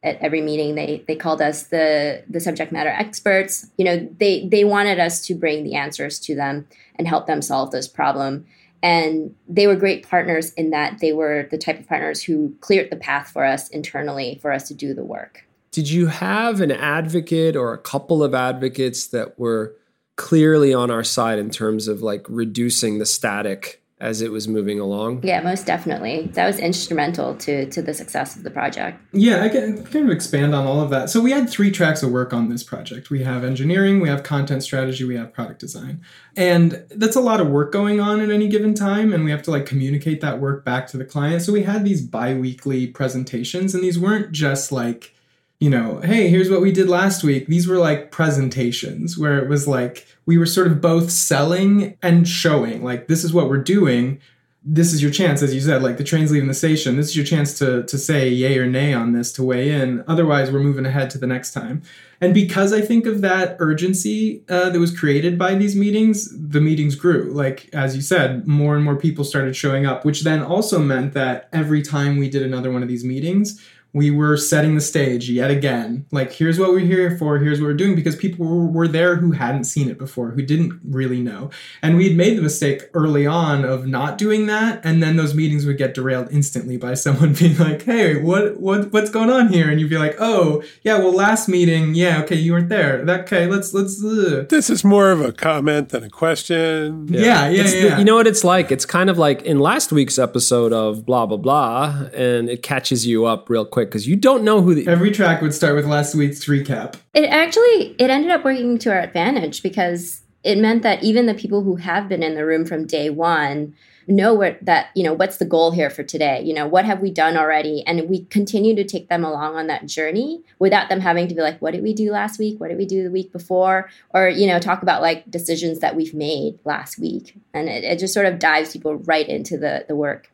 At 0.05 0.19
every 0.21 0.41
meeting, 0.41 0.75
they 0.75 1.05
they 1.07 1.15
called 1.15 1.41
us 1.41 1.65
the 1.65 2.25
the 2.29 2.41
subject 2.41 2.73
matter 2.73 2.89
experts. 2.91 3.71
You 3.79 3.85
know, 3.85 4.09
they 4.19 4.49
they 4.49 4.65
wanted 4.65 4.99
us 4.99 5.25
to 5.27 5.35
bring 5.35 5.63
the 5.63 5.77
answers 5.77 6.19
to 6.21 6.35
them 6.35 6.67
and 6.97 7.07
help 7.07 7.27
them 7.27 7.41
solve 7.41 7.71
this 7.71 7.87
problem 7.87 8.47
and 8.83 9.35
they 9.49 9.67
were 9.67 9.77
great 9.77 10.09
partners 10.09 10.53
in 10.55 10.71
that 10.71 10.99
they 10.99 11.13
were 11.13 11.47
the 11.51 11.59
type 11.59 11.79
of 11.79 11.89
partners 11.89 12.23
who 12.23 12.55
cleared 12.61 12.91
the 12.91 12.97
path 12.97 13.29
for 13.29 13.45
us 13.45 13.69
internally 13.69 14.39
for 14.43 14.53
us 14.53 14.67
to 14.69 14.75
do 14.75 14.93
the 14.93 15.05
work. 15.05 15.47
Did 15.71 15.89
you 15.89 16.09
have 16.09 16.61
an 16.61 16.73
advocate 16.73 17.57
or 17.57 17.73
a 17.73 17.79
couple 17.79 18.23
of 18.23 18.35
advocates 18.35 19.07
that 19.09 19.39
were 19.39 19.77
clearly 20.17 20.75
on 20.75 20.91
our 20.91 21.05
side 21.05 21.39
in 21.39 21.49
terms 21.49 21.89
of 21.89 22.03
like 22.03 22.27
reducing 22.29 22.99
the 22.99 23.07
static 23.07 23.82
as 24.03 24.21
it 24.21 24.33
was 24.33 24.49
moving 24.49 24.81
along? 24.81 25.23
Yeah, 25.23 25.41
most 25.41 25.65
definitely. 25.65 26.29
That 26.35 26.47
was 26.47 26.59
instrumental 26.59 27.37
to 27.37 27.71
to 27.71 27.81
the 27.81 27.95
success 27.95 28.37
of 28.37 28.43
the 28.43 28.51
project. 28.51 29.01
Yeah, 29.13 29.43
I 29.43 29.49
can 29.49 29.85
kind 29.85 30.07
of 30.07 30.11
expand 30.11 30.55
on 30.55 30.67
all 30.67 30.81
of 30.81 30.91
that. 30.91 31.09
So 31.09 31.21
we 31.21 31.31
had 31.31 31.49
three 31.49 31.71
tracks 31.71 32.03
of 32.03 32.11
work 32.11 32.33
on 32.33 32.49
this 32.49 32.65
project. 32.65 33.11
We 33.11 33.23
have 33.23 33.45
engineering, 33.45 34.01
we 34.01 34.09
have 34.09 34.25
content 34.25 34.65
strategy, 34.65 35.05
we 35.05 35.15
have 35.15 35.33
product 35.33 35.61
design. 35.61 36.03
And 36.37 36.85
that's 36.91 37.15
a 37.15 37.21
lot 37.21 37.41
of 37.41 37.49
work 37.49 37.73
going 37.73 38.01
on 38.01 38.21
at 38.21 38.31
any 38.31 38.49
given 38.49 38.75
time 38.75 39.13
and 39.13 39.25
we 39.25 39.31
have 39.31 39.43
to 39.43 39.53
like 39.53 39.67
communicate 39.67 40.21
that 40.21 40.41
work 40.41 40.65
back 40.65 40.89
to 40.89 40.97
the 40.97 41.05
client. 41.05 41.43
So 41.43 41.53
we 41.53 41.63
had 41.63 41.85
these 41.85 42.03
bi-weekly 42.03 42.89
presentations 42.89 43.73
and 43.75 43.85
these 43.85 43.99
weren't 43.99 44.33
just 44.33 44.73
like 44.73 45.15
you 45.63 45.71
know, 45.71 46.01
hey, 46.01 46.27
here's 46.27 46.51
what 46.51 46.61
we 46.61 46.73
did 46.73 46.89
last 46.89 47.23
week. 47.23 47.47
These 47.47 47.69
were 47.69 47.79
like 47.79 48.11
presentations 48.11 49.17
where 49.17 49.39
it 49.39 49.49
was 49.49 49.69
like 49.69 50.09
we 50.27 50.37
were 50.37 50.45
sort 50.45 50.67
of 50.67 50.81
both 50.81 51.09
selling 51.09 51.97
and 52.03 52.27
showing, 52.27 52.83
like, 52.83 53.07
this 53.07 53.23
is 53.23 53.33
what 53.33 53.49
we're 53.49 53.63
doing. 53.63 54.21
This 54.65 54.93
is 54.93 55.01
your 55.01 55.13
chance, 55.13 55.41
as 55.41 55.55
you 55.55 55.61
said, 55.61 55.81
like 55.81 55.99
the 55.99 56.05
train's 56.05 56.33
leaving 56.33 56.49
the 56.49 56.55
station. 56.55 56.97
This 56.97 57.11
is 57.11 57.17
your 57.17 57.25
chance 57.25 57.57
to, 57.61 57.85
to 57.85 57.97
say 57.97 58.29
yay 58.29 58.59
or 58.59 58.67
nay 58.67 58.93
on 58.93 59.13
this, 59.13 59.31
to 59.35 59.45
weigh 59.45 59.71
in. 59.71 60.03
Otherwise, 60.09 60.51
we're 60.51 60.59
moving 60.59 60.85
ahead 60.85 61.11
to 61.11 61.19
the 61.19 61.29
next 61.29 61.53
time. 61.53 61.83
And 62.21 62.35
because 62.35 62.73
I 62.73 62.81
think 62.81 63.07
of 63.07 63.21
that 63.21 63.55
urgency 63.61 64.43
uh, 64.49 64.71
that 64.71 64.81
was 64.81 64.97
created 64.97 65.39
by 65.39 65.55
these 65.55 65.77
meetings, 65.77 66.29
the 66.37 66.61
meetings 66.61 66.97
grew. 66.97 67.31
Like, 67.33 67.73
as 67.73 67.95
you 67.95 68.03
said, 68.03 68.49
more 68.49 68.75
and 68.75 68.85
more 68.85 68.97
people 68.97 69.25
started 69.25 69.55
showing 69.55 69.87
up, 69.87 70.05
which 70.05 70.23
then 70.23 70.43
also 70.43 70.81
meant 70.81 71.15
that 71.15 71.49
every 71.53 71.83
time 71.83 72.17
we 72.17 72.29
did 72.29 72.43
another 72.43 72.73
one 72.73 72.83
of 72.83 72.89
these 72.89 73.05
meetings, 73.05 73.65
we 73.95 74.11
were 74.11 74.37
setting 74.39 74.75
the 74.75 74.81
stage 74.81 75.29
yet 75.29 75.51
again. 75.51 76.07
Like, 76.11 76.33
here's 76.33 76.59
what 76.59 76.71
we're 76.71 76.79
here 76.81 77.17
for, 77.19 77.39
here's 77.39 77.61
what 77.61 77.67
we're 77.67 77.75
doing, 77.75 77.95
because 77.95 78.17
people 78.17 78.47
were, 78.47 78.67
were 78.67 78.89
there 78.89 79.17
who 79.17 79.33
hadn't 79.33 79.65
seen 79.65 79.91
it 79.91 79.99
before, 79.99 80.31
who 80.31 80.41
didn't 80.43 80.81
really 80.85 81.21
know. 81.21 81.51
And 81.83 81.97
we 81.97 82.09
had 82.09 82.17
made 82.17 82.39
the 82.39 82.43
mistake 82.43 82.85
early 82.95 83.27
on 83.27 83.65
of 83.65 83.87
not 83.87 84.17
doing 84.17 84.47
that, 84.47 84.81
and 84.85 85.03
then 85.03 85.17
those 85.17 85.35
meetings 85.35 85.67
would 85.67 85.77
get 85.79 85.93
derailed 85.95 86.29
instantly 86.31 86.77
by 86.79 86.95
someone 87.05 87.35
being 87.35 87.59
like, 87.59 87.83
hey, 87.83 88.17
what, 88.21 88.59
what 88.59 88.93
what's 88.93 89.11
going 89.11 89.29
on 89.31 89.49
here? 89.53 89.71
And 89.71 89.79
you'd 89.81 89.91
be 89.91 89.99
like, 89.99 90.17
oh, 90.19 90.63
yeah, 90.83 90.99
well, 90.99 91.13
last 91.13 91.49
meeting, 91.49 91.95
yeah, 91.95 92.23
okay, 92.23 92.37
you 92.37 92.53
weren't 92.53 92.69
there. 92.71 93.05
That, 93.05 93.21
okay, 93.23 93.47
let's, 93.47 93.75
let's, 93.75 94.03
uh. 94.03 94.47
This 94.49 94.71
is 94.71 94.85
more 94.85 95.11
of 95.11 95.21
a 95.21 95.33
comment 95.33 95.91
than 95.91 96.03
a 96.05 96.11
question. 96.11 97.09
yeah, 97.09 97.49
yeah, 97.49 97.63
It's 97.63 97.73
the- 97.73 97.79
yeah. 97.89 97.99
you 97.99 98.05
know 98.05 98.15
what 98.17 98.27
it's 98.27 98.45
like? 98.45 98.73
It's 98.73 98.87
kind 98.87 99.11
of 99.11 99.19
like 99.19 99.43
in 99.43 99.59
last 99.59 99.93
week's 99.93 100.19
episode 100.19 100.73
of 100.73 101.05
blah 101.05 101.27
blah 101.27 101.37
blah, 101.37 102.07
and 102.15 102.49
it 102.49 102.63
catches 102.63 103.07
you 103.07 103.27
up 103.27 103.51
real 103.51 103.65
quick 103.83 103.91
because 103.91 104.07
you 104.07 104.17
don't 104.17 104.45
know 104.45 104.63
who 104.63 104.75
the 104.75 104.87
Every 104.87 105.11
track 105.11 105.43
would 105.43 105.55
start 105.55 105.75
with 105.75 105.87
last 105.87 106.15
week's 106.15 106.45
recap. 106.47 106.97
It 107.15 107.25
actually 107.25 107.95
it 107.99 108.11
ended 108.11 108.31
up 108.31 108.45
working 108.45 108.79
to 108.79 108.93
our 108.93 109.01
advantage 109.01 109.63
because 109.63 110.23
it 110.45 110.59
meant 110.59 110.83
that 110.83 111.03
even 111.03 111.27
the 111.27 111.35
people 111.35 111.63
who 111.63 111.77
have 111.77 112.09
been 112.09 112.23
in 112.23 112.35
the 112.35 112.45
room 112.45 112.65
from 112.65 112.87
day 112.87 113.11
one 113.11 113.75
know 114.09 114.35
what 114.35 114.59
that 114.63 114.89
you 114.97 115.05
know 115.05 115.13
what's 115.13 115.37
the 115.37 115.45
goal 115.45 115.71
here 115.71 115.89
for 115.89 116.03
today? 116.03 116.43
You 116.43 116.55
know 116.55 116.67
what 116.67 116.85
have 116.85 117.01
we 117.01 117.11
done 117.11 117.37
already? 117.37 117.85
And 117.87 118.09
we 118.09 118.25
continue 118.25 118.75
to 118.75 118.85
take 118.85 119.09
them 119.09 119.25
along 119.25 119.57
on 119.57 119.69
that 119.69 119.87
journey 119.87 120.43
without 120.59 120.89
them 120.89 121.01
having 121.01 121.29
to 121.29 121.35
be 121.35 121.41
like 121.41 121.61
what 121.61 121.73
did 121.73 121.83
we 121.83 121.95
do 121.95 122.11
last 122.11 122.39
week? 122.39 122.61
What 122.61 122.69
did 122.69 122.79
we 122.79 122.87
do 122.87 123.05
the 123.05 123.11
week 123.11 123.33
before? 123.33 123.89
Or 124.11 124.29
you 124.29 124.47
know 124.47 124.59
talk 124.59 124.83
about 124.83 125.03
like 125.03 125.31
decisions 125.31 125.79
that 125.81 125.95
we've 125.95 126.15
made 126.15 126.59
last 126.65 126.99
week. 126.99 127.37
And 127.55 127.69
it, 127.69 127.85
it 127.85 127.99
just 127.99 128.15
sort 128.15 128.27
of 128.27 128.39
dives 128.39 128.73
people 128.73 128.97
right 128.97 129.29
into 129.29 129.57
the 129.57 129.85
the 129.87 129.97
work 129.97 130.32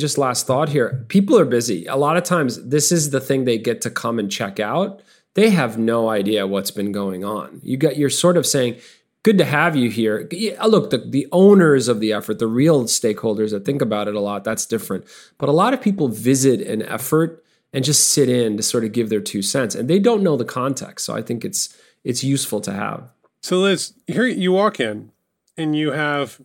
just 0.00 0.18
last 0.18 0.46
thought 0.46 0.68
here 0.68 1.04
people 1.08 1.38
are 1.38 1.44
busy 1.44 1.86
a 1.86 1.96
lot 1.96 2.16
of 2.16 2.24
times 2.24 2.62
this 2.68 2.90
is 2.90 3.10
the 3.10 3.20
thing 3.20 3.44
they 3.44 3.58
get 3.58 3.80
to 3.80 3.90
come 3.90 4.18
and 4.18 4.30
check 4.30 4.58
out 4.58 5.02
they 5.34 5.50
have 5.50 5.78
no 5.78 6.08
idea 6.08 6.46
what's 6.46 6.70
been 6.70 6.92
going 6.92 7.24
on 7.24 7.60
you 7.62 7.76
got 7.76 7.96
you're 7.96 8.10
sort 8.10 8.36
of 8.36 8.46
saying 8.46 8.76
good 9.22 9.38
to 9.38 9.44
have 9.44 9.76
you 9.76 9.90
here 9.90 10.28
look 10.66 10.90
the, 10.90 10.98
the 10.98 11.28
owners 11.30 11.86
of 11.88 12.00
the 12.00 12.12
effort 12.12 12.38
the 12.38 12.46
real 12.46 12.84
stakeholders 12.84 13.50
that 13.50 13.64
think 13.64 13.82
about 13.82 14.08
it 14.08 14.14
a 14.14 14.20
lot 14.20 14.42
that's 14.42 14.66
different 14.66 15.04
but 15.38 15.48
a 15.48 15.52
lot 15.52 15.74
of 15.74 15.80
people 15.80 16.08
visit 16.08 16.60
an 16.60 16.82
effort 16.82 17.44
and 17.72 17.84
just 17.84 18.08
sit 18.08 18.28
in 18.28 18.56
to 18.56 18.62
sort 18.62 18.84
of 18.84 18.92
give 18.92 19.08
their 19.08 19.20
two 19.20 19.42
cents. 19.42 19.74
And 19.74 19.88
they 19.88 19.98
don't 19.98 20.22
know 20.22 20.36
the 20.36 20.44
context. 20.44 21.06
So 21.06 21.14
I 21.14 21.22
think 21.22 21.44
it's 21.44 21.76
it's 22.04 22.24
useful 22.24 22.60
to 22.62 22.72
have. 22.72 23.12
So 23.42 23.58
Liz, 23.58 23.94
here 24.06 24.26
you 24.26 24.52
walk 24.52 24.80
in 24.80 25.12
and 25.56 25.76
you 25.76 25.92
have 25.92 26.40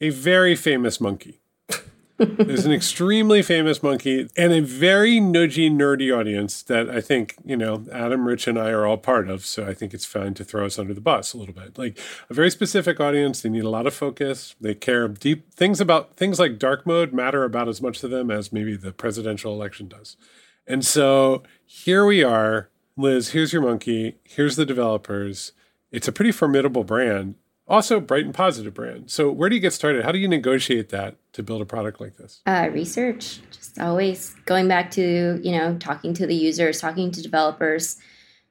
a 0.00 0.10
very 0.10 0.54
famous 0.54 1.00
monkey. 1.00 1.39
There's 2.20 2.66
an 2.66 2.72
extremely 2.72 3.40
famous 3.40 3.82
monkey 3.82 4.28
and 4.36 4.52
a 4.52 4.60
very 4.60 5.20
nudgy, 5.20 5.70
nerdy 5.70 6.14
audience 6.14 6.62
that 6.64 6.90
I 6.90 7.00
think, 7.00 7.34
you 7.44 7.56
know, 7.56 7.86
Adam, 7.90 8.26
Rich, 8.26 8.46
and 8.46 8.58
I 8.58 8.70
are 8.70 8.86
all 8.86 8.98
part 8.98 9.30
of. 9.30 9.46
So 9.46 9.66
I 9.66 9.72
think 9.72 9.94
it's 9.94 10.04
fine 10.04 10.34
to 10.34 10.44
throw 10.44 10.66
us 10.66 10.78
under 10.78 10.92
the 10.92 11.00
bus 11.00 11.32
a 11.32 11.38
little 11.38 11.54
bit. 11.54 11.78
Like 11.78 11.98
a 12.28 12.34
very 12.34 12.50
specific 12.50 13.00
audience. 13.00 13.40
They 13.40 13.48
need 13.48 13.64
a 13.64 13.70
lot 13.70 13.86
of 13.86 13.94
focus. 13.94 14.54
They 14.60 14.74
care 14.74 15.08
deep 15.08 15.54
things 15.54 15.80
about 15.80 16.16
things 16.16 16.38
like 16.38 16.58
dark 16.58 16.86
mode 16.86 17.14
matter 17.14 17.44
about 17.44 17.68
as 17.68 17.80
much 17.80 18.00
to 18.00 18.08
them 18.08 18.30
as 18.30 18.52
maybe 18.52 18.76
the 18.76 18.92
presidential 18.92 19.54
election 19.54 19.88
does. 19.88 20.16
And 20.66 20.84
so 20.84 21.42
here 21.64 22.04
we 22.04 22.22
are. 22.22 22.68
Liz, 22.96 23.30
here's 23.30 23.52
your 23.52 23.62
monkey. 23.62 24.18
Here's 24.24 24.56
the 24.56 24.66
developers. 24.66 25.52
It's 25.90 26.08
a 26.08 26.12
pretty 26.12 26.32
formidable 26.32 26.84
brand 26.84 27.36
also 27.70 28.00
bright 28.00 28.24
and 28.24 28.34
positive 28.34 28.74
brand. 28.74 29.10
So 29.10 29.30
where 29.30 29.48
do 29.48 29.54
you 29.54 29.60
get 29.60 29.72
started? 29.72 30.04
How 30.04 30.12
do 30.12 30.18
you 30.18 30.28
negotiate 30.28 30.90
that 30.90 31.16
to 31.32 31.42
build 31.42 31.62
a 31.62 31.64
product 31.64 32.00
like 32.00 32.16
this? 32.16 32.42
Uh, 32.44 32.68
research, 32.72 33.40
just 33.50 33.78
always 33.78 34.34
going 34.44 34.68
back 34.68 34.90
to 34.92 35.40
you 35.42 35.52
know 35.52 35.78
talking 35.78 36.12
to 36.14 36.26
the 36.26 36.34
users, 36.34 36.80
talking 36.80 37.10
to 37.12 37.22
developers. 37.22 37.96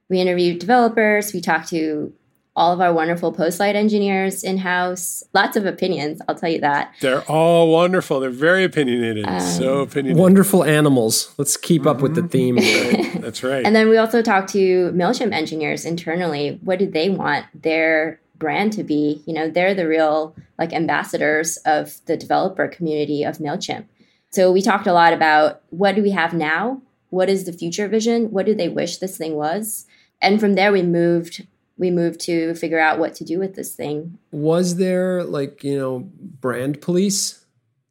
We 0.09 0.19
interview 0.19 0.57
developers. 0.57 1.33
We 1.33 1.41
talk 1.41 1.67
to 1.67 2.13
all 2.55 2.73
of 2.73 2.81
our 2.81 2.91
wonderful 2.91 3.31
Postlight 3.31 3.75
engineers 3.75 4.43
in 4.43 4.57
house. 4.57 5.23
Lots 5.33 5.55
of 5.55 5.65
opinions, 5.65 6.21
I'll 6.27 6.35
tell 6.35 6.49
you 6.49 6.59
that. 6.59 6.93
They're 6.99 7.21
all 7.21 7.71
wonderful. 7.71 8.19
They're 8.19 8.29
very 8.29 8.65
opinionated. 8.65 9.25
Um, 9.25 9.39
so 9.39 9.79
opinionated. 9.79 10.19
Wonderful 10.19 10.65
animals. 10.65 11.33
Let's 11.37 11.55
keep 11.55 11.85
up 11.85 12.01
with 12.01 12.15
the 12.15 12.23
theme. 12.23 12.55
That's 13.21 13.43
right. 13.43 13.65
And 13.65 13.73
then 13.75 13.87
we 13.87 13.97
also 13.97 14.21
talk 14.21 14.47
to 14.47 14.91
MailChimp 14.91 15.31
engineers 15.31 15.85
internally. 15.85 16.59
What 16.61 16.79
do 16.79 16.89
they 16.89 17.09
want 17.09 17.45
their 17.53 18.19
brand 18.39 18.73
to 18.73 18.83
be 18.83 19.21
you 19.25 19.33
know 19.33 19.49
they're 19.49 19.75
the 19.75 19.87
real 19.87 20.35
like 20.57 20.73
ambassadors 20.73 21.57
of 21.57 21.99
the 22.05 22.17
developer 22.17 22.67
community 22.67 23.23
of 23.23 23.37
mailchimp. 23.37 23.85
So 24.31 24.51
we 24.51 24.61
talked 24.61 24.87
a 24.87 24.93
lot 24.93 25.13
about 25.13 25.61
what 25.69 25.95
do 25.95 26.01
we 26.01 26.11
have 26.11 26.33
now? 26.33 26.81
What 27.09 27.29
is 27.29 27.45
the 27.45 27.53
future 27.53 27.87
vision? 27.87 28.31
What 28.31 28.45
do 28.45 28.53
they 28.53 28.69
wish 28.69 28.97
this 28.97 29.17
thing 29.17 29.35
was? 29.35 29.85
And 30.21 30.39
from 30.39 30.55
there 30.55 30.71
we 30.71 30.81
moved 30.81 31.45
we 31.77 31.91
moved 31.91 32.19
to 32.21 32.53
figure 32.55 32.79
out 32.79 32.99
what 32.99 33.15
to 33.15 33.23
do 33.23 33.39
with 33.39 33.55
this 33.55 33.73
thing. 33.73 34.17
Was 34.31 34.75
there 34.75 35.23
like 35.23 35.63
you 35.63 35.77
know 35.77 36.09
brand 36.39 36.81
police? 36.81 37.45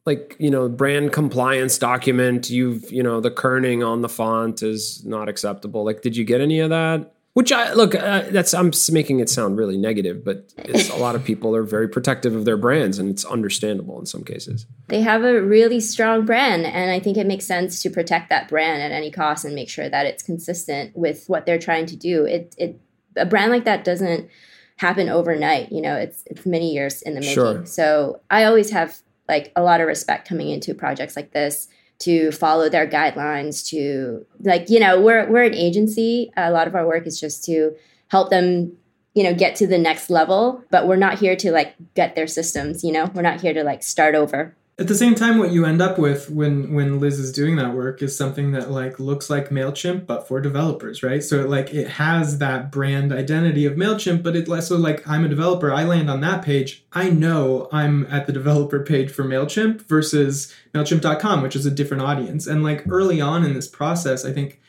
Like 0.07 0.37
you 0.39 0.51
know 0.51 0.69
brand 0.69 1.13
compliance 1.13 1.79
document 1.79 2.49
you've 2.49 2.91
you 2.91 3.03
know 3.03 3.21
the 3.21 3.31
kerning 3.31 3.87
on 3.87 4.01
the 4.03 4.09
font 4.09 4.63
is 4.63 5.05
not 5.05 5.29
acceptable. 5.29 5.85
Like 5.85 6.03
did 6.03 6.17
you 6.17 6.25
get 6.25 6.41
any 6.41 6.61
of 6.61 6.71
that 6.71 7.15
which 7.35 7.53
I 7.53 7.73
look, 7.73 7.95
uh, 7.95 8.23
that's 8.31 8.53
I'm 8.53 8.73
making 8.91 9.21
it 9.21 9.29
sound 9.29 9.57
really 9.57 9.77
negative, 9.77 10.25
but 10.25 10.53
it's, 10.59 10.91
a 10.91 10.97
lot 10.97 11.15
of 11.15 11.25
people 11.25 11.55
are 11.55 11.63
very 11.63 11.89
protective 11.89 12.35
of 12.35 12.45
their 12.45 12.57
brands, 12.57 12.99
and 12.99 13.09
it's 13.09 13.25
understandable 13.25 13.99
in 13.99 14.07
some 14.07 14.25
cases. 14.25 14.67
They 14.89 15.03
have 15.03 15.23
a 15.23 15.41
really 15.41 15.81
strong 15.81 16.25
brand, 16.25 16.67
and 16.67 16.91
I 16.91 16.99
think 16.99 17.17
it 17.17 17.27
makes 17.27 17.45
sense 17.45 17.81
to 17.83 17.91
protect 17.91 18.29
that 18.31 18.49
brand 18.49 18.83
at 18.83 18.91
any 18.91 19.11
cost 19.11 19.45
and 19.45 19.55
make 19.55 19.69
sure 19.69 19.89
that 19.89 20.07
it's 20.07 20.23
consistent 20.23 20.97
with 20.97 21.27
what 21.29 21.47
they're 21.47 21.59
trying 21.59 21.87
to 21.87 21.97
do. 21.97 22.25
It, 22.25 22.55
it 22.59 22.81
a 23.17 23.27
brand 23.27 23.53
like 23.53 23.65
that 23.65 23.85
doesn't 23.85 24.29
happen 24.77 25.09
overnight. 25.09 25.71
You 25.71 25.83
know, 25.83 25.97
it's 25.97 26.23
it's 26.27 26.47
many 26.47 26.73
years 26.73 27.03
in 27.03 27.15
the 27.15 27.21
making. 27.21 27.35
Sure. 27.35 27.67
So 27.67 28.21
I 28.31 28.45
always 28.45 28.71
have 28.71 28.99
like 29.29 29.53
a 29.55 29.63
lot 29.63 29.81
of 29.81 29.87
respect 29.87 30.29
coming 30.29 30.49
into 30.49 30.75
projects 30.75 31.15
like 31.15 31.33
this 31.33 31.69
to 32.01 32.31
follow 32.31 32.69
their 32.69 32.87
guidelines 32.87 33.67
to 33.69 34.25
like 34.41 34.71
you 34.71 34.81
know 34.81 35.01
we're 35.01 35.29
we're 35.31 35.43
an 35.43 35.55
agency. 35.55 36.33
A 36.37 36.51
lot 36.51 36.69
of 36.69 36.75
our 36.75 36.87
work 36.87 37.07
is 37.07 37.21
just 37.21 37.45
to 37.45 37.75
help 38.09 38.31
them 38.31 38.77
you 39.15 39.25
know 39.25 39.35
get 39.35 39.57
to 39.57 39.67
the 39.67 39.79
next 39.79 40.11
level 40.11 40.63
but 40.71 40.87
we're 40.87 40.97
not 40.97 41.19
here 41.19 41.35
to 41.35 41.51
like 41.51 41.75
get 41.95 42.15
their 42.15 42.27
systems 42.27 42.85
you 42.85 42.93
know? 42.93 43.11
We're 43.15 43.23
not 43.23 43.41
here 43.41 43.53
to 43.53 43.65
like 43.65 43.83
start 43.83 44.15
over 44.15 44.55
at 44.79 44.87
the 44.87 44.95
same 44.95 45.15
time 45.17 45.39
what 45.39 45.51
you 45.51 45.65
end 45.65 45.83
up 45.83 45.99
with 45.99 46.31
when 46.31 46.73
when 46.73 47.01
liz 47.01 47.19
is 47.19 47.33
doing 47.33 47.57
that 47.57 47.75
work 47.75 48.01
is 48.01 48.17
something 48.17 48.53
that 48.53 48.71
like 48.71 49.01
looks 49.01 49.29
like 49.29 49.49
mailchimp 49.49 50.07
but 50.07 50.29
for 50.29 50.41
developers 50.41 51.03
right? 51.03 51.23
So 51.23 51.47
like 51.47 51.75
it 51.75 51.89
has 51.89 52.39
that 52.39 52.71
brand 52.71 53.13
identity 53.13 53.67
of 53.67 53.75
mailchimp 53.75 54.23
but 54.23 54.37
it's 54.37 54.49
also 54.49 54.79
like 54.79 55.07
i'm 55.09 55.25
a 55.25 55.29
developer 55.29 55.73
i 55.73 55.85
land 55.85 56.09
on 56.09 56.21
that 56.21 56.45
page 56.45 56.85
i 56.93 57.11
know 57.11 57.69
i'm 57.73 58.07
at 58.07 58.27
the 58.27 58.33
developer 58.33 58.81
page 58.81 59.11
for 59.11 59.25
mailchimp 59.25 59.83
versus 59.83 60.55
mailchimp.com 60.73 61.43
which 61.43 61.57
is 61.57 61.67
a 61.67 61.71
different 61.71 62.03
audience. 62.03 62.47
And 62.47 62.63
like 62.63 62.85
early 62.89 63.21
on 63.21 63.45
in 63.45 63.55
this 63.55 63.69
process 63.69 64.25
i 64.25 64.33
think 64.33 64.61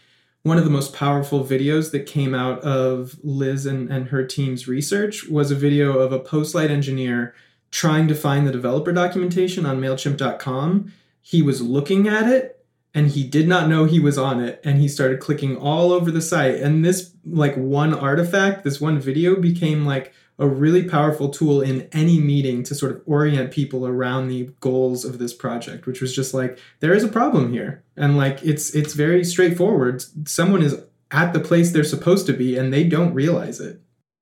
one 0.41 0.57
of 0.57 0.63
the 0.63 0.71
most 0.71 0.93
powerful 0.93 1.43
videos 1.43 1.91
that 1.91 2.05
came 2.05 2.33
out 2.33 2.59
of 2.61 3.19
liz 3.23 3.65
and, 3.65 3.91
and 3.91 4.07
her 4.07 4.25
team's 4.25 4.67
research 4.67 5.27
was 5.27 5.51
a 5.51 5.55
video 5.55 5.99
of 5.99 6.11
a 6.11 6.19
postlight 6.19 6.69
engineer 6.69 7.35
trying 7.71 8.07
to 8.07 8.15
find 8.15 8.47
the 8.47 8.51
developer 8.51 8.91
documentation 8.91 9.65
on 9.65 9.79
MailChimp.com, 9.79 10.91
he 11.21 11.41
was 11.41 11.61
looking 11.61 12.07
at 12.07 12.27
it 12.27 12.65
and 12.93 13.09
he 13.09 13.23
did 13.23 13.47
not 13.47 13.69
know 13.69 13.85
he 13.85 13.99
was 13.99 14.17
on 14.17 14.41
it 14.41 14.59
and 14.63 14.79
he 14.79 14.87
started 14.87 15.19
clicking 15.19 15.55
all 15.55 15.91
over 15.91 16.09
the 16.09 16.21
site. 16.21 16.55
And 16.55 16.83
this 16.83 17.11
like 17.25 17.55
one 17.55 17.93
artifact 17.93 18.63
this 18.63 18.81
one 18.81 18.99
video 18.99 19.35
became 19.35 19.85
like 19.85 20.13
a 20.39 20.47
really 20.47 20.83
powerful 20.83 21.29
tool 21.29 21.61
in 21.61 21.87
any 21.91 22.19
meeting 22.19 22.63
to 22.63 22.73
sort 22.73 22.93
of 22.93 23.01
orient 23.05 23.51
people 23.51 23.85
around 23.85 24.29
the 24.29 24.49
goals 24.61 25.03
of 25.03 25.19
this 25.19 25.33
project 25.33 25.85
which 25.85 25.99
was 26.01 26.15
just 26.15 26.33
like 26.33 26.57
there 26.79 26.93
is 26.93 27.03
a 27.03 27.09
problem 27.09 27.53
here. 27.53 27.83
And 27.95 28.17
like 28.17 28.41
it's 28.43 28.73
it's 28.73 28.93
very 28.93 29.23
straightforward. 29.23 30.03
Someone 30.27 30.63
is 30.63 30.81
at 31.11 31.33
the 31.33 31.39
place 31.39 31.71
they're 31.71 31.83
supposed 31.83 32.25
to 32.27 32.33
be 32.33 32.57
and 32.57 32.73
they 32.73 32.83
don't 32.83 33.13
realize 33.13 33.59
it 33.59 33.81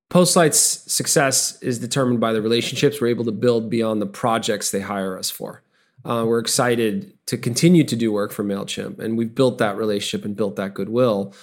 Postlight's 0.10 0.60
success 0.92 1.62
is 1.62 1.80
determined 1.80 2.20
by 2.20 2.32
the 2.32 2.42
relationships 2.42 3.02
we're 3.02 3.08
able 3.08 3.26
to 3.26 3.32
build 3.32 3.70
beyond 3.70 4.02
the 4.02 4.06
projects 4.06 4.72
they 4.72 4.80
hire 4.80 5.18
us 5.18 5.30
for. 5.30 5.64
Uh, 6.06 6.24
we're 6.26 6.40
excited 6.40 7.14
to 7.26 7.38
continue 7.38 7.84
to 7.84 7.96
do 7.96 8.12
work 8.12 8.32
for 8.32 8.44
MailChimp, 8.44 9.00
and 9.00 9.18
we've 9.18 9.36
built 9.36 9.58
that 9.58 9.76
relationship 9.76 10.24
and 10.24 10.36
built 10.36 10.56
that 10.56 10.74
goodwill. 10.74 11.34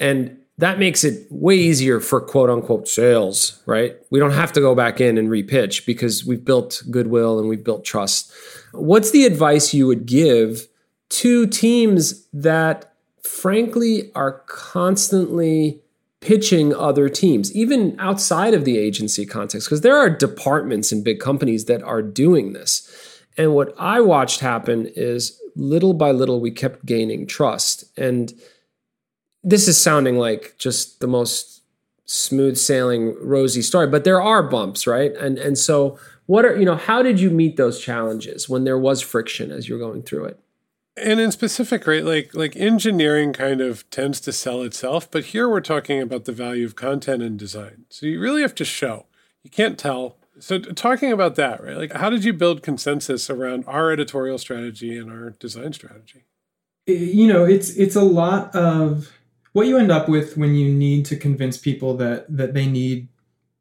And 0.00 0.36
that 0.58 0.80
makes 0.80 1.04
it 1.04 1.28
way 1.30 1.54
easier 1.54 2.00
for 2.00 2.20
quote 2.20 2.50
unquote 2.50 2.88
sales, 2.88 3.62
right? 3.64 3.96
We 4.10 4.18
don't 4.18 4.32
have 4.32 4.52
to 4.54 4.60
go 4.60 4.74
back 4.74 5.00
in 5.00 5.16
and 5.16 5.28
repitch 5.28 5.86
because 5.86 6.24
we've 6.24 6.44
built 6.44 6.82
goodwill 6.90 7.38
and 7.38 7.48
we've 7.48 7.62
built 7.62 7.84
trust. 7.84 8.32
What's 8.72 9.12
the 9.12 9.24
advice 9.24 9.72
you 9.72 9.86
would 9.86 10.04
give 10.04 10.66
to 11.10 11.46
teams 11.46 12.26
that, 12.32 12.92
frankly, 13.22 14.10
are 14.16 14.42
constantly 14.46 15.80
pitching 16.20 16.74
other 16.74 17.08
teams, 17.08 17.54
even 17.54 17.94
outside 17.98 18.54
of 18.54 18.64
the 18.64 18.76
agency 18.76 19.24
context, 19.24 19.68
because 19.68 19.82
there 19.82 19.96
are 19.96 20.10
departments 20.10 20.90
in 20.90 21.02
big 21.02 21.20
companies 21.20 21.66
that 21.66 21.82
are 21.82 22.02
doing 22.02 22.52
this. 22.52 23.22
And 23.36 23.54
what 23.54 23.72
I 23.78 24.00
watched 24.00 24.40
happen 24.40 24.90
is 24.96 25.40
little 25.54 25.94
by 25.94 26.10
little, 26.10 26.40
we 26.40 26.50
kept 26.50 26.84
gaining 26.84 27.26
trust. 27.26 27.84
And 27.96 28.32
this 29.44 29.68
is 29.68 29.80
sounding 29.80 30.16
like 30.16 30.54
just 30.58 31.00
the 31.00 31.06
most 31.06 31.62
smooth 32.04 32.56
sailing, 32.56 33.14
rosy 33.20 33.62
story, 33.62 33.86
but 33.86 34.04
there 34.04 34.20
are 34.20 34.42
bumps, 34.42 34.86
right? 34.86 35.14
And 35.16 35.38
and 35.38 35.56
so 35.56 35.98
what 36.26 36.44
are 36.44 36.56
you 36.56 36.64
know, 36.64 36.76
how 36.76 37.02
did 37.02 37.20
you 37.20 37.30
meet 37.30 37.56
those 37.56 37.80
challenges 37.80 38.48
when 38.48 38.64
there 38.64 38.78
was 38.78 39.00
friction 39.00 39.50
as 39.50 39.68
you're 39.68 39.78
going 39.78 40.02
through 40.02 40.24
it? 40.24 40.40
And 41.02 41.20
in 41.20 41.32
specific 41.32 41.86
right 41.86 42.04
like 42.04 42.34
like 42.34 42.56
engineering 42.56 43.32
kind 43.32 43.60
of 43.60 43.88
tends 43.90 44.20
to 44.20 44.32
sell 44.32 44.62
itself 44.62 45.10
but 45.10 45.26
here 45.26 45.48
we're 45.48 45.60
talking 45.60 46.00
about 46.00 46.24
the 46.24 46.32
value 46.32 46.64
of 46.64 46.76
content 46.76 47.22
and 47.22 47.38
design. 47.38 47.84
So 47.88 48.06
you 48.06 48.20
really 48.20 48.42
have 48.42 48.54
to 48.56 48.64
show. 48.64 49.06
You 49.42 49.50
can't 49.50 49.78
tell. 49.78 50.16
So 50.38 50.58
talking 50.58 51.12
about 51.12 51.36
that 51.36 51.62
right 51.62 51.76
like 51.76 51.92
how 51.92 52.10
did 52.10 52.24
you 52.24 52.32
build 52.32 52.62
consensus 52.62 53.30
around 53.30 53.64
our 53.66 53.90
editorial 53.90 54.38
strategy 54.38 54.96
and 54.96 55.10
our 55.10 55.30
design 55.30 55.72
strategy? 55.72 56.24
You 56.86 57.26
know 57.26 57.44
it's 57.44 57.70
it's 57.70 57.96
a 57.96 58.02
lot 58.02 58.54
of 58.54 59.12
what 59.52 59.66
you 59.66 59.76
end 59.78 59.90
up 59.90 60.08
with 60.08 60.36
when 60.36 60.54
you 60.54 60.72
need 60.72 61.06
to 61.06 61.16
convince 61.16 61.56
people 61.56 61.96
that 61.96 62.26
that 62.34 62.54
they 62.54 62.66
need 62.66 63.08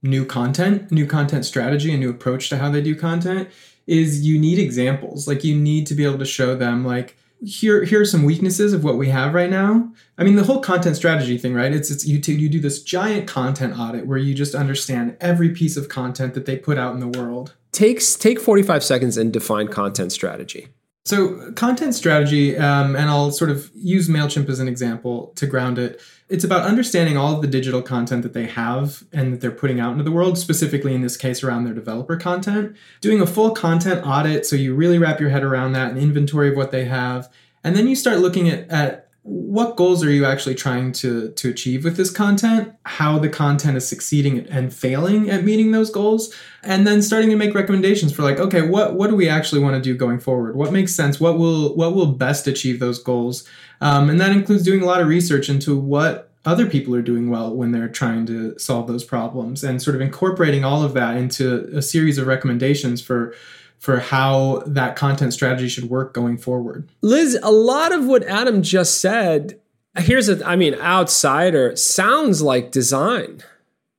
new 0.03 0.25
content 0.25 0.91
new 0.91 1.07
content 1.07 1.43
strategy 1.43 1.93
a 1.93 1.97
new 1.97 2.09
approach 2.09 2.49
to 2.49 2.57
how 2.57 2.69
they 2.69 2.81
do 2.81 2.95
content 2.95 3.49
is 3.87 4.27
you 4.27 4.37
need 4.37 4.59
examples. 4.59 5.27
Like 5.27 5.43
you 5.43 5.55
need 5.55 5.87
to 5.87 5.95
be 5.95 6.05
able 6.05 6.19
to 6.19 6.25
show 6.25 6.55
them 6.55 6.85
like 6.85 7.16
here 7.43 7.83
here 7.83 8.01
are 8.01 8.05
some 8.05 8.23
weaknesses 8.23 8.73
of 8.73 8.83
what 8.83 8.97
we 8.97 9.09
have 9.09 9.33
right 9.33 9.49
now. 9.49 9.91
I 10.17 10.23
mean, 10.23 10.35
the 10.35 10.43
whole 10.43 10.59
content 10.59 10.95
strategy 10.95 11.37
thing, 11.37 11.53
right? 11.53 11.71
It's 11.71 11.91
it's 11.91 12.05
you 12.05 12.19
t- 12.19 12.33
you 12.33 12.49
do 12.49 12.59
this 12.59 12.81
giant 12.81 13.27
content 13.27 13.77
audit 13.77 14.07
where 14.07 14.17
you 14.17 14.33
just 14.33 14.55
understand 14.55 15.17
every 15.21 15.49
piece 15.49 15.77
of 15.77 15.89
content 15.89 16.33
that 16.33 16.45
they 16.45 16.57
put 16.57 16.77
out 16.77 16.93
in 16.93 16.99
the 16.99 17.19
world. 17.19 17.55
Takes 17.71 18.15
take 18.15 18.39
forty 18.39 18.63
five 18.63 18.83
seconds 18.83 19.17
and 19.17 19.31
define 19.31 19.67
content 19.67 20.11
strategy. 20.11 20.69
So, 21.07 21.53
content 21.53 21.95
strategy, 21.95 22.57
um, 22.57 22.93
and 22.93 23.09
I'll 23.09 23.31
sort 23.31 23.49
of 23.49 23.71
use 23.73 24.09
MailChimp 24.09 24.49
as 24.49 24.59
an 24.59 24.67
example 24.67 25.31
to 25.35 25.47
ground 25.47 25.79
it. 25.79 26.01
It's 26.27 26.43
about 26.43 26.63
understanding 26.63 27.15
all 27.15 27.33
of 27.33 27.41
the 27.41 27.47
digital 27.47 27.81
content 27.81 28.23
that 28.23 28.33
they 28.33 28.45
have 28.47 29.05
and 29.13 29.31
that 29.31 29.39
they're 29.39 29.49
putting 29.49 29.79
out 29.79 29.93
into 29.93 30.03
the 30.03 30.11
world, 30.11 30.37
specifically 30.37 30.93
in 30.93 31.03
this 31.03 31.15
case 31.15 31.45
around 31.45 31.63
their 31.63 31.73
developer 31.73 32.17
content. 32.17 32.75
Doing 32.99 33.21
a 33.21 33.25
full 33.25 33.51
content 33.51 34.05
audit 34.05 34.45
so 34.45 34.57
you 34.57 34.75
really 34.75 34.97
wrap 34.97 35.21
your 35.21 35.29
head 35.29 35.45
around 35.45 35.71
that, 35.71 35.91
and 35.91 35.97
inventory 35.97 36.49
of 36.49 36.57
what 36.57 36.71
they 36.71 36.83
have. 36.83 37.31
And 37.63 37.73
then 37.73 37.87
you 37.87 37.95
start 37.95 38.19
looking 38.19 38.49
at, 38.49 38.69
at 38.69 39.06
what 39.27 39.75
goals 39.75 40.05
are 40.05 40.09
you 40.09 40.23
actually 40.23 40.55
trying 40.55 40.93
to 40.93 41.31
to 41.31 41.49
achieve 41.49 41.83
with 41.83 41.97
this 41.97 42.09
content? 42.09 42.73
How 42.85 43.19
the 43.19 43.27
content 43.27 43.75
is 43.75 43.87
succeeding 43.87 44.39
and 44.47 44.73
failing 44.73 45.29
at 45.29 45.43
meeting 45.43 45.71
those 45.71 45.89
goals? 45.89 46.33
And 46.63 46.87
then 46.87 47.01
starting 47.01 47.29
to 47.31 47.35
make 47.35 47.53
recommendations 47.53 48.13
for 48.13 48.21
like 48.21 48.39
okay 48.39 48.61
what 48.61 48.95
what 48.95 49.09
do 49.09 49.15
we 49.17 49.27
actually 49.27 49.61
want 49.61 49.75
to 49.75 49.81
do 49.81 49.97
going 49.97 50.19
forward? 50.19 50.55
What 50.55 50.71
makes 50.71 50.95
sense? 50.95 51.19
What 51.19 51.37
will 51.37 51.75
what 51.75 51.93
will 51.93 52.07
best 52.07 52.47
achieve 52.47 52.79
those 52.79 53.03
goals? 53.03 53.47
Um, 53.81 54.09
and 54.09 54.19
that 54.21 54.31
includes 54.31 54.63
doing 54.63 54.81
a 54.81 54.85
lot 54.85 55.01
of 55.01 55.07
research 55.07 55.49
into 55.49 55.77
what 55.77 56.31
other 56.45 56.65
people 56.65 56.95
are 56.95 57.01
doing 57.01 57.29
well 57.29 57.53
when 57.53 57.73
they're 57.73 57.89
trying 57.89 58.25
to 58.27 58.57
solve 58.57 58.87
those 58.87 59.03
problems 59.03 59.65
and 59.65 59.81
sort 59.81 59.95
of 59.95 60.01
incorporating 60.01 60.63
all 60.63 60.81
of 60.81 60.93
that 60.93 61.17
into 61.17 61.69
a 61.75 61.81
series 61.81 62.17
of 62.17 62.25
recommendations 62.25 63.01
for 63.01 63.35
for 63.77 63.99
how 63.99 64.63
that 64.65 64.95
content 64.95 65.33
strategy 65.33 65.69
should 65.69 65.89
work 65.89 66.13
going 66.13 66.37
forward. 66.37 66.87
Liz, 67.01 67.37
a 67.43 67.51
lot 67.51 67.91
of 67.91 68.05
what 68.05 68.23
Adam 68.23 68.63
just 68.63 68.99
said, 68.99 69.59
here's 69.97 70.29
a, 70.29 70.45
I 70.45 70.55
mean, 70.55 70.75
outsider 70.75 71.75
sounds 71.75 72.41
like 72.41 72.71
design. 72.71 73.43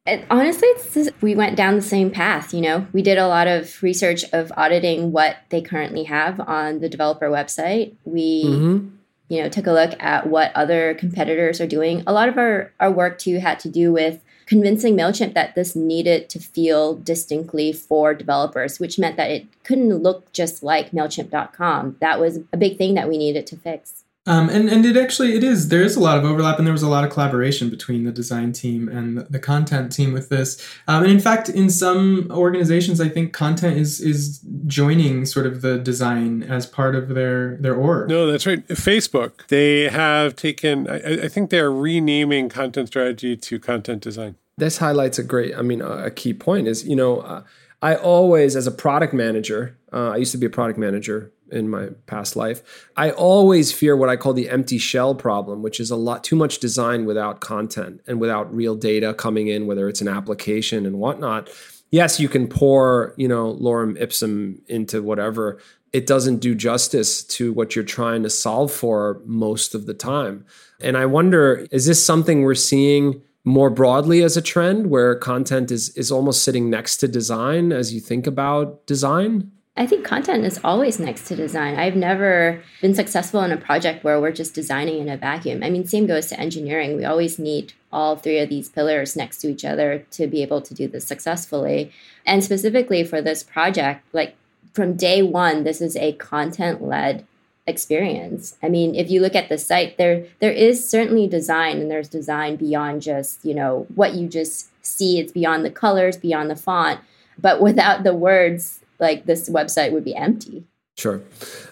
It, 0.06 0.24
honestly, 0.30 0.68
just, 0.92 1.10
we 1.20 1.34
went 1.34 1.56
down 1.56 1.76
the 1.76 1.82
same 1.82 2.10
path. 2.10 2.54
You 2.54 2.62
know, 2.62 2.86
we 2.92 3.02
did 3.02 3.18
a 3.18 3.28
lot 3.28 3.46
of 3.46 3.82
research 3.82 4.24
of 4.32 4.50
auditing 4.56 5.12
what 5.12 5.36
they 5.50 5.60
currently 5.60 6.04
have 6.04 6.40
on 6.40 6.80
the 6.80 6.88
developer 6.88 7.28
website. 7.28 7.94
We, 8.04 8.44
mm-hmm. 8.46 8.88
you 9.28 9.42
know, 9.42 9.48
took 9.50 9.66
a 9.66 9.72
look 9.72 10.02
at 10.02 10.26
what 10.26 10.50
other 10.54 10.94
competitors 10.94 11.60
are 11.60 11.66
doing. 11.66 12.02
A 12.06 12.12
lot 12.12 12.28
of 12.28 12.38
our 12.38 12.72
our 12.80 12.90
work 12.90 13.18
too 13.18 13.38
had 13.38 13.60
to 13.60 13.68
do 13.68 13.92
with 13.92 14.22
convincing 14.48 14.96
MailChimp 14.96 15.34
that 15.34 15.54
this 15.54 15.76
needed 15.76 16.30
to 16.30 16.38
feel 16.40 16.94
distinctly 16.96 17.70
for 17.70 18.14
developers, 18.14 18.80
which 18.80 18.98
meant 18.98 19.18
that 19.18 19.30
it 19.30 19.46
couldn't 19.62 20.02
look 20.02 20.32
just 20.32 20.62
like 20.62 20.90
MailChimp.com. 20.90 21.98
That 22.00 22.18
was 22.18 22.38
a 22.50 22.56
big 22.56 22.78
thing 22.78 22.94
that 22.94 23.10
we 23.10 23.18
needed 23.18 23.46
to 23.48 23.56
fix. 23.56 24.04
Um, 24.28 24.50
and 24.50 24.68
and 24.68 24.84
it 24.84 24.94
actually 24.94 25.34
it 25.34 25.42
is 25.42 25.68
there 25.68 25.82
is 25.82 25.96
a 25.96 26.00
lot 26.00 26.18
of 26.18 26.24
overlap 26.24 26.58
and 26.58 26.66
there 26.66 26.72
was 26.72 26.82
a 26.82 26.88
lot 26.88 27.02
of 27.02 27.10
collaboration 27.10 27.70
between 27.70 28.04
the 28.04 28.12
design 28.12 28.52
team 28.52 28.86
and 28.86 29.16
the, 29.16 29.22
the 29.24 29.38
content 29.38 29.90
team 29.90 30.12
with 30.12 30.28
this 30.28 30.62
um, 30.86 31.02
and 31.02 31.10
in 31.10 31.18
fact 31.18 31.48
in 31.48 31.70
some 31.70 32.28
organizations 32.30 33.00
I 33.00 33.08
think 33.08 33.32
content 33.32 33.78
is 33.78 34.02
is 34.02 34.40
joining 34.66 35.24
sort 35.24 35.46
of 35.46 35.62
the 35.62 35.78
design 35.78 36.42
as 36.42 36.66
part 36.66 36.94
of 36.94 37.08
their 37.08 37.56
their 37.56 37.74
org. 37.74 38.10
No, 38.10 38.30
that's 38.30 38.46
right. 38.46 38.66
Facebook 38.68 39.46
they 39.46 39.88
have 39.88 40.36
taken 40.36 40.86
I, 40.90 41.24
I 41.24 41.28
think 41.28 41.48
they 41.48 41.60
are 41.60 41.72
renaming 41.72 42.50
content 42.50 42.88
strategy 42.88 43.34
to 43.34 43.58
content 43.58 44.02
design. 44.02 44.36
This 44.58 44.76
highlights 44.76 45.18
a 45.18 45.24
great 45.24 45.56
I 45.56 45.62
mean 45.62 45.80
a 45.80 46.10
key 46.10 46.34
point 46.34 46.68
is 46.68 46.86
you 46.86 46.96
know. 46.96 47.20
Uh, 47.20 47.44
I 47.80 47.94
always, 47.94 48.56
as 48.56 48.66
a 48.66 48.72
product 48.72 49.14
manager, 49.14 49.78
uh, 49.92 50.10
I 50.10 50.16
used 50.16 50.32
to 50.32 50.38
be 50.38 50.46
a 50.46 50.50
product 50.50 50.78
manager 50.78 51.32
in 51.50 51.68
my 51.68 51.88
past 52.06 52.36
life. 52.36 52.88
I 52.96 53.10
always 53.10 53.72
fear 53.72 53.96
what 53.96 54.08
I 54.08 54.16
call 54.16 54.34
the 54.34 54.50
empty 54.50 54.78
shell 54.78 55.14
problem, 55.14 55.62
which 55.62 55.80
is 55.80 55.90
a 55.90 55.96
lot 55.96 56.24
too 56.24 56.36
much 56.36 56.58
design 56.58 57.06
without 57.06 57.40
content 57.40 58.02
and 58.06 58.20
without 58.20 58.54
real 58.54 58.74
data 58.74 59.14
coming 59.14 59.48
in, 59.48 59.66
whether 59.66 59.88
it's 59.88 60.00
an 60.00 60.08
application 60.08 60.86
and 60.86 60.98
whatnot. 60.98 61.48
Yes, 61.90 62.20
you 62.20 62.28
can 62.28 62.48
pour, 62.48 63.14
you 63.16 63.28
know, 63.28 63.54
lorem 63.54 63.98
ipsum 63.98 64.60
into 64.66 65.02
whatever. 65.02 65.58
It 65.92 66.06
doesn't 66.06 66.38
do 66.38 66.54
justice 66.54 67.24
to 67.24 67.52
what 67.54 67.74
you're 67.74 67.84
trying 67.84 68.22
to 68.24 68.30
solve 68.30 68.70
for 68.70 69.22
most 69.24 69.74
of 69.74 69.86
the 69.86 69.94
time. 69.94 70.44
And 70.80 70.98
I 70.98 71.06
wonder, 71.06 71.66
is 71.70 71.86
this 71.86 72.04
something 72.04 72.42
we're 72.42 72.54
seeing 72.54 73.22
more 73.44 73.70
broadly 73.70 74.22
as 74.22 74.36
a 74.36 74.42
trend 74.42 74.90
where 74.90 75.14
content 75.14 75.70
is 75.70 75.90
is 75.90 76.10
almost 76.12 76.42
sitting 76.42 76.68
next 76.68 76.98
to 76.98 77.08
design 77.08 77.72
as 77.72 77.94
you 77.94 78.00
think 78.00 78.26
about 78.26 78.86
design? 78.86 79.50
I 79.78 79.86
think 79.86 80.04
content 80.04 80.44
is 80.44 80.58
always 80.64 80.98
next 80.98 81.28
to 81.28 81.36
design. 81.36 81.76
I've 81.76 81.94
never 81.94 82.60
been 82.82 82.94
successful 82.94 83.42
in 83.42 83.52
a 83.52 83.56
project 83.56 84.02
where 84.02 84.20
we're 84.20 84.32
just 84.32 84.52
designing 84.52 84.98
in 84.98 85.08
a 85.08 85.16
vacuum. 85.16 85.62
I 85.62 85.70
mean, 85.70 85.86
same 85.86 86.06
goes 86.06 86.26
to 86.26 86.40
engineering. 86.40 86.96
We 86.96 87.04
always 87.04 87.38
need 87.38 87.74
all 87.92 88.16
three 88.16 88.40
of 88.40 88.48
these 88.48 88.68
pillars 88.68 89.14
next 89.14 89.38
to 89.38 89.48
each 89.48 89.64
other 89.64 90.04
to 90.10 90.26
be 90.26 90.42
able 90.42 90.60
to 90.62 90.74
do 90.74 90.88
this 90.88 91.06
successfully. 91.06 91.92
And 92.26 92.42
specifically 92.42 93.04
for 93.04 93.22
this 93.22 93.44
project, 93.44 94.04
like 94.12 94.34
from 94.72 94.96
day 94.96 95.22
one, 95.22 95.62
this 95.62 95.80
is 95.80 95.94
a 95.94 96.12
content 96.14 96.82
led 96.82 97.24
experience. 97.68 98.56
I 98.62 98.68
mean, 98.68 98.94
if 98.94 99.10
you 99.10 99.20
look 99.20 99.34
at 99.34 99.48
the 99.48 99.58
site, 99.58 99.98
there 99.98 100.24
there 100.40 100.52
is 100.52 100.88
certainly 100.88 101.28
design 101.28 101.78
and 101.78 101.90
there's 101.90 102.08
design 102.08 102.56
beyond 102.56 103.02
just, 103.02 103.44
you 103.44 103.54
know, 103.54 103.86
what 103.94 104.14
you 104.14 104.28
just 104.28 104.70
see. 104.84 105.20
It's 105.20 105.32
beyond 105.32 105.64
the 105.64 105.70
colors, 105.70 106.16
beyond 106.16 106.50
the 106.50 106.56
font. 106.56 107.00
But 107.38 107.60
without 107.68 108.02
the 108.02 108.14
words, 108.14 108.80
like 108.98 109.26
this 109.26 109.48
website 109.48 109.92
would 109.92 110.04
be 110.04 110.16
empty. 110.16 110.64
Sure. 110.96 111.22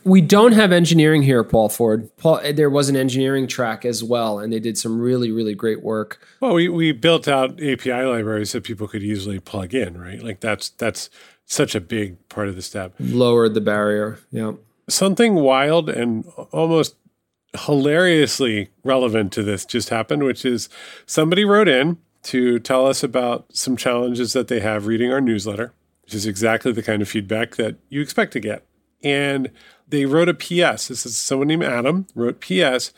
We 0.04 0.20
don't 0.20 0.52
have 0.52 0.70
engineering 0.70 1.22
here, 1.22 1.42
Paul 1.42 1.68
Ford. 1.68 2.08
Paul, 2.16 2.40
there 2.52 2.70
was 2.70 2.88
an 2.88 2.94
engineering 2.94 3.48
track 3.48 3.84
as 3.84 4.04
well, 4.04 4.38
and 4.38 4.52
they 4.52 4.60
did 4.60 4.78
some 4.78 5.00
really, 5.00 5.32
really 5.32 5.56
great 5.56 5.82
work. 5.82 6.24
Well, 6.40 6.54
we, 6.54 6.68
we 6.68 6.92
built 6.92 7.26
out 7.26 7.60
API 7.60 8.04
libraries 8.04 8.52
that 8.52 8.62
people 8.62 8.86
could 8.86 9.02
easily 9.02 9.40
plug 9.40 9.74
in, 9.74 10.00
right? 10.00 10.22
Like 10.22 10.38
that's 10.38 10.68
that's 10.68 11.10
such 11.44 11.74
a 11.74 11.80
big 11.80 12.28
part 12.28 12.46
of 12.46 12.54
the 12.54 12.62
step. 12.62 12.94
Lowered 13.00 13.54
the 13.54 13.60
barrier. 13.60 14.20
Yeah. 14.30 14.52
Something 14.88 15.34
wild 15.34 15.88
and 15.88 16.26
almost 16.52 16.96
hilariously 17.58 18.70
relevant 18.84 19.32
to 19.32 19.42
this 19.42 19.64
just 19.64 19.88
happened, 19.88 20.22
which 20.24 20.44
is 20.44 20.68
somebody 21.06 21.44
wrote 21.44 21.68
in 21.68 21.98
to 22.24 22.58
tell 22.58 22.86
us 22.86 23.02
about 23.02 23.46
some 23.54 23.76
challenges 23.76 24.32
that 24.32 24.48
they 24.48 24.60
have 24.60 24.86
reading 24.86 25.12
our 25.12 25.20
newsletter 25.20 25.72
which 26.06 26.14
is 26.14 26.24
exactly 26.24 26.70
the 26.70 26.84
kind 26.84 27.02
of 27.02 27.08
feedback 27.08 27.56
that 27.56 27.76
you 27.88 28.00
expect 28.00 28.32
to 28.32 28.40
get. 28.40 28.64
And 29.02 29.50
they 29.88 30.06
wrote 30.06 30.28
a 30.28 30.34
PS. 30.34 30.86
This 30.86 31.04
is 31.04 31.16
someone 31.16 31.48
named 31.48 31.64
Adam 31.64 32.06
wrote 32.14 32.40
PS. 32.40 32.92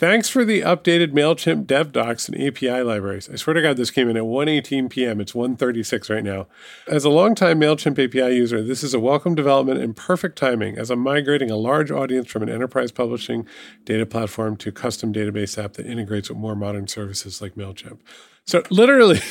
Thanks 0.00 0.30
for 0.30 0.46
the 0.46 0.62
updated 0.62 1.08
MailChimp 1.08 1.66
dev 1.66 1.92
docs 1.92 2.26
and 2.26 2.42
API 2.42 2.80
libraries. 2.80 3.28
I 3.28 3.36
swear 3.36 3.52
to 3.52 3.60
God, 3.60 3.76
this 3.76 3.90
came 3.90 4.08
in 4.08 4.16
at 4.16 4.22
1.18 4.22 4.88
p.m. 4.88 5.20
It's 5.20 5.32
1.36 5.32 6.08
right 6.08 6.24
now. 6.24 6.46
As 6.88 7.04
a 7.04 7.10
longtime 7.10 7.60
MailChimp 7.60 8.02
API 8.02 8.34
user, 8.34 8.62
this 8.62 8.82
is 8.82 8.94
a 8.94 8.98
welcome 8.98 9.34
development 9.34 9.78
and 9.78 9.94
perfect 9.94 10.38
timing 10.38 10.78
as 10.78 10.88
I'm 10.88 11.00
migrating 11.00 11.50
a 11.50 11.56
large 11.56 11.90
audience 11.90 12.30
from 12.30 12.42
an 12.42 12.48
enterprise 12.48 12.92
publishing 12.92 13.46
data 13.84 14.06
platform 14.06 14.56
to 14.56 14.70
a 14.70 14.72
custom 14.72 15.12
database 15.12 15.62
app 15.62 15.74
that 15.74 15.84
integrates 15.84 16.30
with 16.30 16.38
more 16.38 16.56
modern 16.56 16.88
services 16.88 17.42
like 17.42 17.54
MailChimp. 17.54 17.98
So 18.46 18.62
literally... 18.70 19.20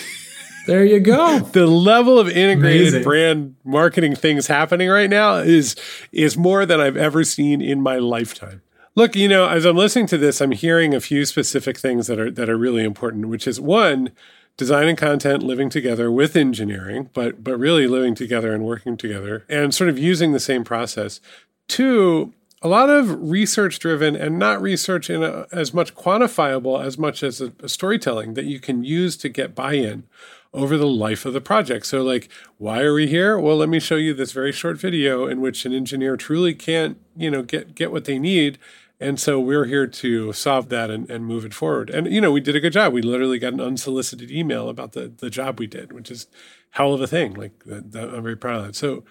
There 0.67 0.85
you 0.85 0.99
go. 0.99 1.39
the 1.39 1.65
level 1.65 2.19
of 2.19 2.29
integrated 2.29 2.89
Amazing. 2.89 3.03
brand 3.03 3.55
marketing 3.63 4.13
things 4.13 4.45
happening 4.45 4.87
right 4.89 5.09
now 5.09 5.37
is 5.37 5.75
is 6.11 6.37
more 6.37 6.63
than 6.67 6.79
I've 6.79 6.97
ever 6.97 7.23
seen 7.23 7.59
in 7.59 7.81
my 7.81 7.97
lifetime. 7.97 8.61
Look, 8.95 9.15
you 9.15 9.27
know, 9.27 9.47
as 9.47 9.65
I'm 9.65 9.77
listening 9.77 10.07
to 10.07 10.17
this, 10.17 10.41
I'm 10.41 10.51
hearing 10.51 10.93
a 10.93 10.99
few 10.99 11.25
specific 11.25 11.77
things 11.77 12.07
that 12.07 12.19
are 12.19 12.31
that 12.31 12.49
are 12.49 12.57
really 12.57 12.83
important, 12.83 13.29
which 13.29 13.47
is 13.47 13.59
one, 13.59 14.11
design 14.57 14.87
and 14.87 14.97
content 14.97 15.41
living 15.41 15.69
together 15.69 16.11
with 16.11 16.35
engineering, 16.35 17.09
but 17.13 17.43
but 17.43 17.57
really 17.57 17.87
living 17.87 18.15
together 18.15 18.53
and 18.53 18.65
working 18.65 18.97
together 18.97 19.45
and 19.47 19.73
sort 19.73 19.89
of 19.89 19.97
using 19.97 20.33
the 20.33 20.39
same 20.39 20.63
process. 20.63 21.21
Two, 21.67 22.33
a 22.61 22.67
lot 22.67 22.89
of 22.89 23.29
research 23.29 23.79
driven 23.79 24.15
and 24.15 24.37
not 24.37 24.61
research 24.61 25.09
in 25.09 25.23
a, 25.23 25.45
as 25.51 25.73
much 25.73 25.95
quantifiable 25.95 26.83
as 26.83 26.97
much 26.97 27.23
as 27.23 27.39
a, 27.39 27.53
a 27.63 27.69
storytelling 27.69 28.33
that 28.33 28.45
you 28.45 28.59
can 28.59 28.83
use 28.83 29.15
to 29.17 29.29
get 29.29 29.55
buy-in 29.55 30.03
over 30.53 30.77
the 30.77 30.87
life 30.87 31.25
of 31.25 31.33
the 31.33 31.41
project. 31.41 31.85
So, 31.85 32.01
like, 32.01 32.29
why 32.57 32.81
are 32.81 32.93
we 32.93 33.07
here? 33.07 33.39
Well, 33.39 33.57
let 33.57 33.69
me 33.69 33.79
show 33.79 33.95
you 33.95 34.13
this 34.13 34.31
very 34.31 34.51
short 34.51 34.77
video 34.77 35.27
in 35.27 35.41
which 35.41 35.65
an 35.65 35.73
engineer 35.73 36.17
truly 36.17 36.53
can't, 36.53 36.97
you 37.15 37.29
know, 37.29 37.43
get 37.43 37.75
get 37.75 37.91
what 37.91 38.05
they 38.05 38.19
need. 38.19 38.57
And 39.01 39.17
so 39.17 39.39
we're 39.39 39.65
here 39.65 39.87
to 39.87 40.33
solve 40.33 40.67
that 40.69 40.89
and, 40.89 41.09
and 41.09 41.25
move 41.25 41.45
it 41.45 41.53
forward. 41.53 41.89
And 41.89 42.11
you 42.11 42.19
know, 42.19 42.31
we 42.31 42.41
did 42.41 42.55
a 42.55 42.59
good 42.59 42.73
job. 42.73 42.91
We 42.91 43.01
literally 43.01 43.39
got 43.39 43.53
an 43.53 43.61
unsolicited 43.61 44.31
email 44.31 44.69
about 44.69 44.93
the 44.93 45.13
the 45.15 45.29
job 45.29 45.59
we 45.59 45.67
did, 45.67 45.93
which 45.93 46.11
is 46.11 46.27
hell 46.71 46.93
of 46.93 47.01
a 47.01 47.07
thing. 47.07 47.33
Like, 47.33 47.53
I'm 47.67 48.23
very 48.23 48.35
proud 48.35 48.61
of 48.61 48.65
that. 48.67 48.75
So, 48.75 49.03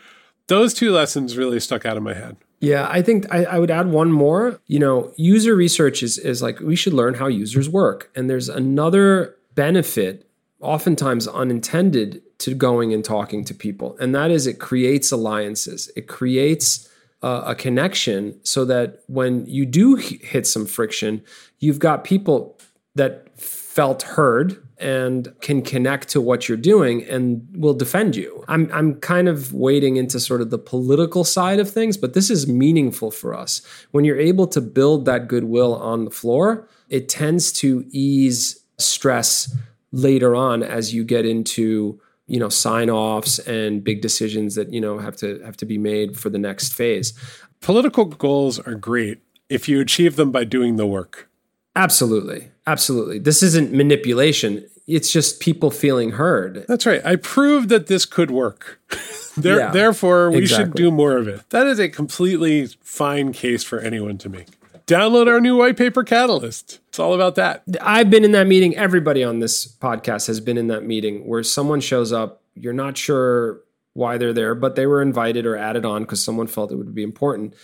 those 0.49 0.75
two 0.75 0.91
lessons 0.91 1.37
really 1.37 1.61
stuck 1.61 1.87
out 1.87 1.97
of 1.97 2.03
my 2.03 2.15
head. 2.15 2.37
Yeah, 2.61 2.89
I 2.91 3.03
think 3.03 3.33
I, 3.33 3.45
I, 3.45 3.59
would 3.61 3.71
add 3.71 3.89
one 3.89 4.11
more. 4.11 4.61
You 4.67 4.81
know, 4.81 5.13
user 5.17 5.55
research 5.55 6.03
is 6.03 6.19
is 6.19 6.43
like 6.43 6.59
we 6.59 6.75
should 6.75 6.93
learn 6.93 7.15
how 7.15 7.29
users 7.29 7.69
work. 7.69 8.11
And 8.17 8.29
there's 8.29 8.49
another 8.49 9.37
benefit 9.55 10.28
oftentimes 10.61 11.29
unintended 11.29 12.23
to 12.39 12.55
going 12.55 12.93
and 12.93 13.05
talking 13.05 13.45
to 13.45 13.55
people. 13.55 13.97
And 14.01 14.15
that 14.15 14.31
is 14.31 14.47
it 14.47 14.59
creates 14.59 15.13
alliances, 15.13 15.91
it 15.97 16.09
creates 16.09 16.89
uh, 17.23 17.43
a 17.47 17.55
connection 17.55 18.39
so 18.45 18.65
that 18.65 19.01
when 19.07 19.45
you 19.47 19.67
do 19.67 19.97
hit 19.97 20.47
some 20.47 20.67
friction, 20.67 21.23
you've 21.59 21.79
got 21.79 22.05
people 22.05 22.59
that 22.95 23.39
felt 23.39 24.03
heard 24.03 24.63
and 24.81 25.35
can 25.41 25.63
connect 25.63 26.09
to 26.09 26.21
what 26.21 26.49
you're 26.49 26.57
doing 26.57 27.03
and 27.05 27.47
will 27.57 27.75
defend 27.75 28.15
you. 28.15 28.45
I'm 28.47 28.71
I'm 28.73 28.95
kind 29.01 29.29
of 29.29 29.53
wading 29.53 29.97
into 29.97 30.21
sort 30.21 30.41
of 30.41 30.51
the 30.51 30.59
political 30.59 31.25
side 31.25 31.59
of 31.59 31.71
things, 31.71 31.97
but 31.97 32.15
this 32.15 32.31
is 32.31 32.47
meaningful 32.47 33.11
for 33.11 33.35
us. 33.35 33.63
When 33.91 34.05
you're 34.05 34.19
able 34.19 34.47
to 34.49 34.61
build 34.61 35.05
that 35.07 35.27
goodwill 35.27 35.75
on 35.75 36.05
the 36.05 36.11
floor, 36.11 36.69
it 36.89 37.09
tends 37.09 37.53
to 37.55 37.85
ease 37.91 38.63
stress 38.79 39.55
later 39.93 40.35
on 40.35 40.63
as 40.63 40.95
you 40.95 41.05
get 41.05 41.25
into 41.25 42.01
you 42.27 42.39
know 42.39 42.49
sign 42.49 42.91
offs 42.91 43.39
and 43.41 43.83
big 43.83 44.01
decisions 44.03 44.55
that 44.55 44.73
you 44.73 44.81
know 44.81 44.99
have 44.99 45.17
to 45.17 45.41
have 45.41 45.57
to 45.57 45.65
be 45.65 45.79
made 45.79 46.19
for 46.19 46.29
the 46.29 46.39
next 46.39 46.75
phase 46.75 47.13
political 47.61 48.05
goals 48.05 48.59
are 48.59 48.75
great 48.75 49.21
if 49.49 49.69
you 49.69 49.81
achieve 49.81 50.17
them 50.17 50.31
by 50.31 50.45
doing 50.45 50.77
the 50.77 50.87
work 50.87 51.29
Absolutely. 51.79 52.51
Absolutely. 52.67 53.21
This 53.21 53.41
isn't 53.43 53.73
manipulation. 53.73 54.67
It's 54.89 55.13
just 55.13 55.39
people 55.39 55.71
feeling 55.71 56.13
heard. 56.13 56.65
That's 56.67 56.87
right. 56.87 57.05
I 57.07 57.15
proved 57.15 57.69
that 57.69 57.87
this 57.87 58.05
could 58.05 58.33
work. 58.33 58.81
there, 59.37 59.59
Yeah, 59.59 59.71
therefore, 59.71 60.31
we 60.31 60.45
should 60.45 60.75
do 60.75 60.91
more 60.91 61.17
of 61.17 61.29
it. 61.29 61.49
That 61.51 61.69
is 61.69 61.79
a 61.79 61.89
completely 61.89 62.67
fine 62.83 63.33
case 63.33 63.63
for 63.63 63.79
anyone 63.79 64.19
to 64.19 64.29
make. 64.29 64.49
Download 64.89 65.29
our 65.29 65.39
new 65.39 65.55
white 65.55 65.77
paper 65.77 66.03
catalyst. 66.03 66.81
It's 66.89 66.99
all 66.99 67.13
about 67.13 67.35
that. 67.35 67.63
I've 67.83 68.09
been 68.09 68.25
in 68.25 68.33
that 68.33 68.47
meeting. 68.47 68.75
Everybody 68.75 69.23
on 69.23 69.39
this 69.39 69.71
podcast 69.71 70.29
has 70.29 70.41
been 70.41 70.57
in 70.57 70.69
that 70.69 70.83
meeting 70.83 71.27
where 71.29 71.43
someone 71.43 71.81
shows 71.81 72.11
up. 72.11 72.43
You're 72.55 72.73
not 72.73 72.97
sure 72.97 73.61
why 73.93 74.17
they're 74.17 74.33
there, 74.33 74.55
but 74.55 74.77
they 74.77 74.87
were 74.87 75.03
invited 75.03 75.45
or 75.45 75.59
added 75.59 75.85
on 75.85 76.05
because 76.05 76.25
someone 76.25 76.47
felt 76.47 76.73
it 76.73 76.77
would 76.77 76.95
be 76.95 77.03
important. 77.03 77.55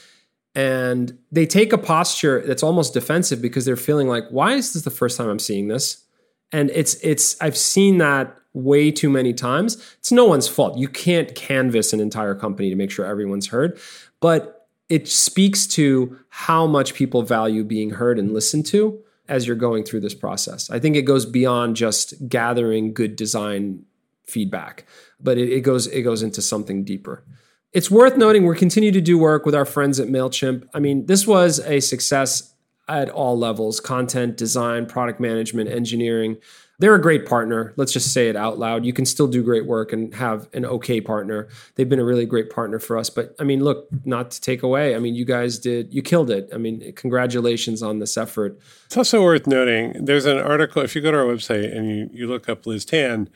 And 0.55 1.17
they 1.33 1.47
take 1.47 1.73
a 1.73 1.79
posture 1.79 2.43
that's 2.47 2.63
almost 2.63 2.93
defensive 2.93 3.41
because 3.41 3.65
they're 3.65 3.75
feeling 3.75 4.07
like, 4.07 4.25
why 4.29 4.53
is 4.53 4.75
this 4.75 4.83
the 4.83 4.91
first 4.91 5.17
time 5.17 5.31
I'm 5.31 5.39
seeing 5.39 5.69
this? 5.69 6.05
And 6.53 6.71
it's 6.71 6.95
it's 6.97 7.41
I've 7.41 7.57
seen 7.57 7.97
that 7.99 8.37
way 8.53 8.91
too 8.91 9.09
many 9.09 9.33
times. 9.33 9.77
It's 9.99 10.13
no 10.13 10.27
one's 10.27 10.47
fault. 10.47 10.77
You 10.77 10.89
can't 10.89 11.35
canvas 11.35 11.95
an 11.95 12.01
entire 12.01 12.35
company 12.35 12.69
to 12.69 12.77
make 12.77 12.91
sure 12.91 13.07
everyone's 13.07 13.49
heard, 13.49 13.79
but 14.21 14.54
it 14.89 15.09
speaks 15.09 15.67
to 15.67 16.19
how 16.29 16.67
much 16.67 16.95
people 16.95 17.23
value 17.23 17.65
being 17.65 17.91
heard 17.91 18.19
and 18.19 18.33
listened 18.33 18.67
to 18.67 19.01
as 19.29 19.47
you're 19.47 19.57
going 19.57 19.85
through 19.85 20.01
this 20.01 20.15
process. 20.15 20.71
I 20.71 20.79
think 20.79 20.97
it 20.97 21.03
goes 21.03 21.25
beyond 21.25 21.77
just 21.77 22.29
gathering 22.29 22.93
good 22.93 23.17
design 23.17 23.85
feedback, 24.27 24.87
but 25.21 25.39
it, 25.39 25.51
it 25.51 25.61
goes 25.61 25.87
it 25.87 26.03
goes 26.03 26.23
into 26.23 26.43
something 26.43 26.85
deeper. 26.85 27.25
It's 27.73 27.91
worth 27.91 28.17
noting 28.17 28.45
we're 28.45 28.55
continue 28.55 28.93
to 28.93 29.01
do 29.01 29.19
work 29.19 29.45
with 29.45 29.55
our 29.55 29.65
friends 29.65 29.99
at 29.99 30.09
Mailchimp. 30.09 30.69
I 30.75 30.79
mean, 30.79 31.07
this 31.07 31.27
was 31.27 31.59
a 31.61 31.81
success 31.81 32.55
at 32.87 33.09
all 33.09 33.39
levels: 33.39 33.81
content, 33.81 34.37
design, 34.37 34.87
product 34.87 35.21
management, 35.21 35.71
engineering. 35.71 36.37
They're 36.79 36.95
a 36.95 37.01
great 37.01 37.25
partner. 37.25 37.73
Let's 37.77 37.93
just 37.93 38.13
say 38.13 38.29
it 38.29 38.37
out 38.37 38.59
loud. 38.59 38.85
You 38.85 38.93
can 38.93 39.07
still 39.07 39.27
do 39.29 39.43
great 39.43 39.67
work 39.67 39.93
and 39.93 40.13
have 40.15 40.49
an 40.53 40.65
okay 40.65 41.01
partner. 41.01 41.49
They've 41.77 41.89
been 41.89 42.01
a 42.01 42.05
really 42.05 42.27
great 42.27 42.51
partner 42.51 42.79
for 42.79 42.99
us. 42.99 43.11
But 43.11 43.35
I 43.39 43.45
mean, 43.45 43.63
look, 43.63 43.89
not 44.05 44.33
to 44.33 44.41
take 44.41 44.63
away. 44.63 44.97
I 44.97 44.99
mean, 44.99 45.15
you 45.15 45.25
guys 45.25 45.59
did 45.59 45.95
you 45.95 46.03
killed 46.03 46.31
it. 46.31 46.49
I 46.53 46.59
mean, 46.59 46.93
congratulations 46.95 47.83
on 47.83 48.01
this 48.01 48.17
effort. 48.17 48.59
It's 48.87 48.97
also 48.97 49.23
worth 49.23 49.47
noting 49.47 50.05
there's 50.05 50.27
an 50.27 50.39
article, 50.39 50.83
if 50.83 50.97
you 50.97 51.03
go 51.03 51.13
to 51.13 51.19
our 51.19 51.25
website 51.25 51.77
and 51.77 51.89
you, 51.89 52.11
you 52.13 52.27
look 52.27 52.49
up 52.49 52.67
Liz 52.67 52.85
Tan, 52.85 53.29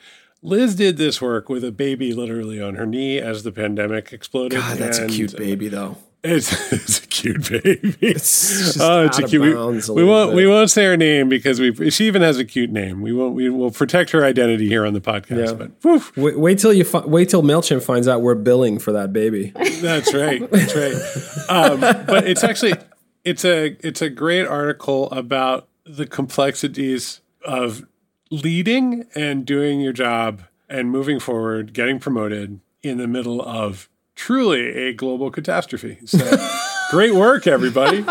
Liz 0.42 0.74
did 0.74 0.96
this 0.98 1.20
work 1.20 1.48
with 1.48 1.64
a 1.64 1.72
baby 1.72 2.12
literally 2.12 2.60
on 2.62 2.76
her 2.76 2.86
knee 2.86 3.18
as 3.18 3.42
the 3.42 3.50
pandemic 3.52 4.12
exploded. 4.12 4.58
God, 4.58 4.78
that's 4.78 4.98
a 4.98 5.08
cute 5.08 5.36
baby, 5.36 5.68
though. 5.68 5.96
It's, 6.28 6.72
it's 6.72 6.98
a 7.04 7.06
cute 7.06 7.50
baby. 7.50 7.96
It's 8.00 8.58
just 8.58 8.80
oh, 8.80 9.04
it's 9.04 9.18
a 9.18 9.22
cute. 9.24 9.42
We, 9.42 9.52
a 9.52 9.92
we 9.94 10.04
won't. 10.04 10.30
bit. 10.30 10.36
We 10.36 10.46
won't 10.46 10.70
say 10.70 10.84
her 10.84 10.96
name 10.96 11.28
because 11.28 11.60
we. 11.60 11.90
She 11.90 12.06
even 12.06 12.22
has 12.22 12.38
a 12.38 12.44
cute 12.44 12.70
name. 12.70 13.00
We 13.00 13.12
won't. 13.12 13.34
We 13.34 13.48
will 13.50 13.70
protect 13.70 14.10
her 14.10 14.24
identity 14.24 14.68
here 14.68 14.86
on 14.86 14.94
the 14.94 15.00
podcast. 15.00 15.46
Yeah. 15.48 15.68
But 15.82 16.16
Wait, 16.16 16.38
wait 16.38 16.58
till 16.58 16.72
you 16.72 16.84
fi- 16.84 17.06
wait 17.06 17.28
till 17.28 17.42
Mailchimp 17.42 17.82
finds 17.82 18.08
out 18.08 18.22
we're 18.22 18.34
billing 18.34 18.78
for 18.78 18.92
that 18.92 19.12
baby. 19.12 19.52
That's 19.80 20.12
right. 20.14 20.48
That's 20.50 20.74
right. 20.74 21.48
Um, 21.48 21.80
but 21.80 22.28
it's 22.28 22.44
actually 22.44 22.74
it's 23.24 23.44
a 23.44 23.76
it's 23.86 24.02
a 24.02 24.10
great 24.10 24.46
article 24.46 25.10
about 25.10 25.68
the 25.84 26.06
complexities 26.06 27.20
of 27.44 27.86
leading 28.30 29.06
and 29.14 29.46
doing 29.46 29.80
your 29.80 29.92
job 29.92 30.42
and 30.68 30.90
moving 30.90 31.18
forward, 31.18 31.72
getting 31.72 31.98
promoted 31.98 32.60
in 32.82 32.98
the 32.98 33.06
middle 33.06 33.40
of 33.40 33.88
truly 34.18 34.88
a 34.88 34.92
global 34.92 35.30
catastrophe. 35.30 35.98
So 36.04 36.18
great 36.90 37.14
work, 37.14 37.46
everybody. 37.46 38.02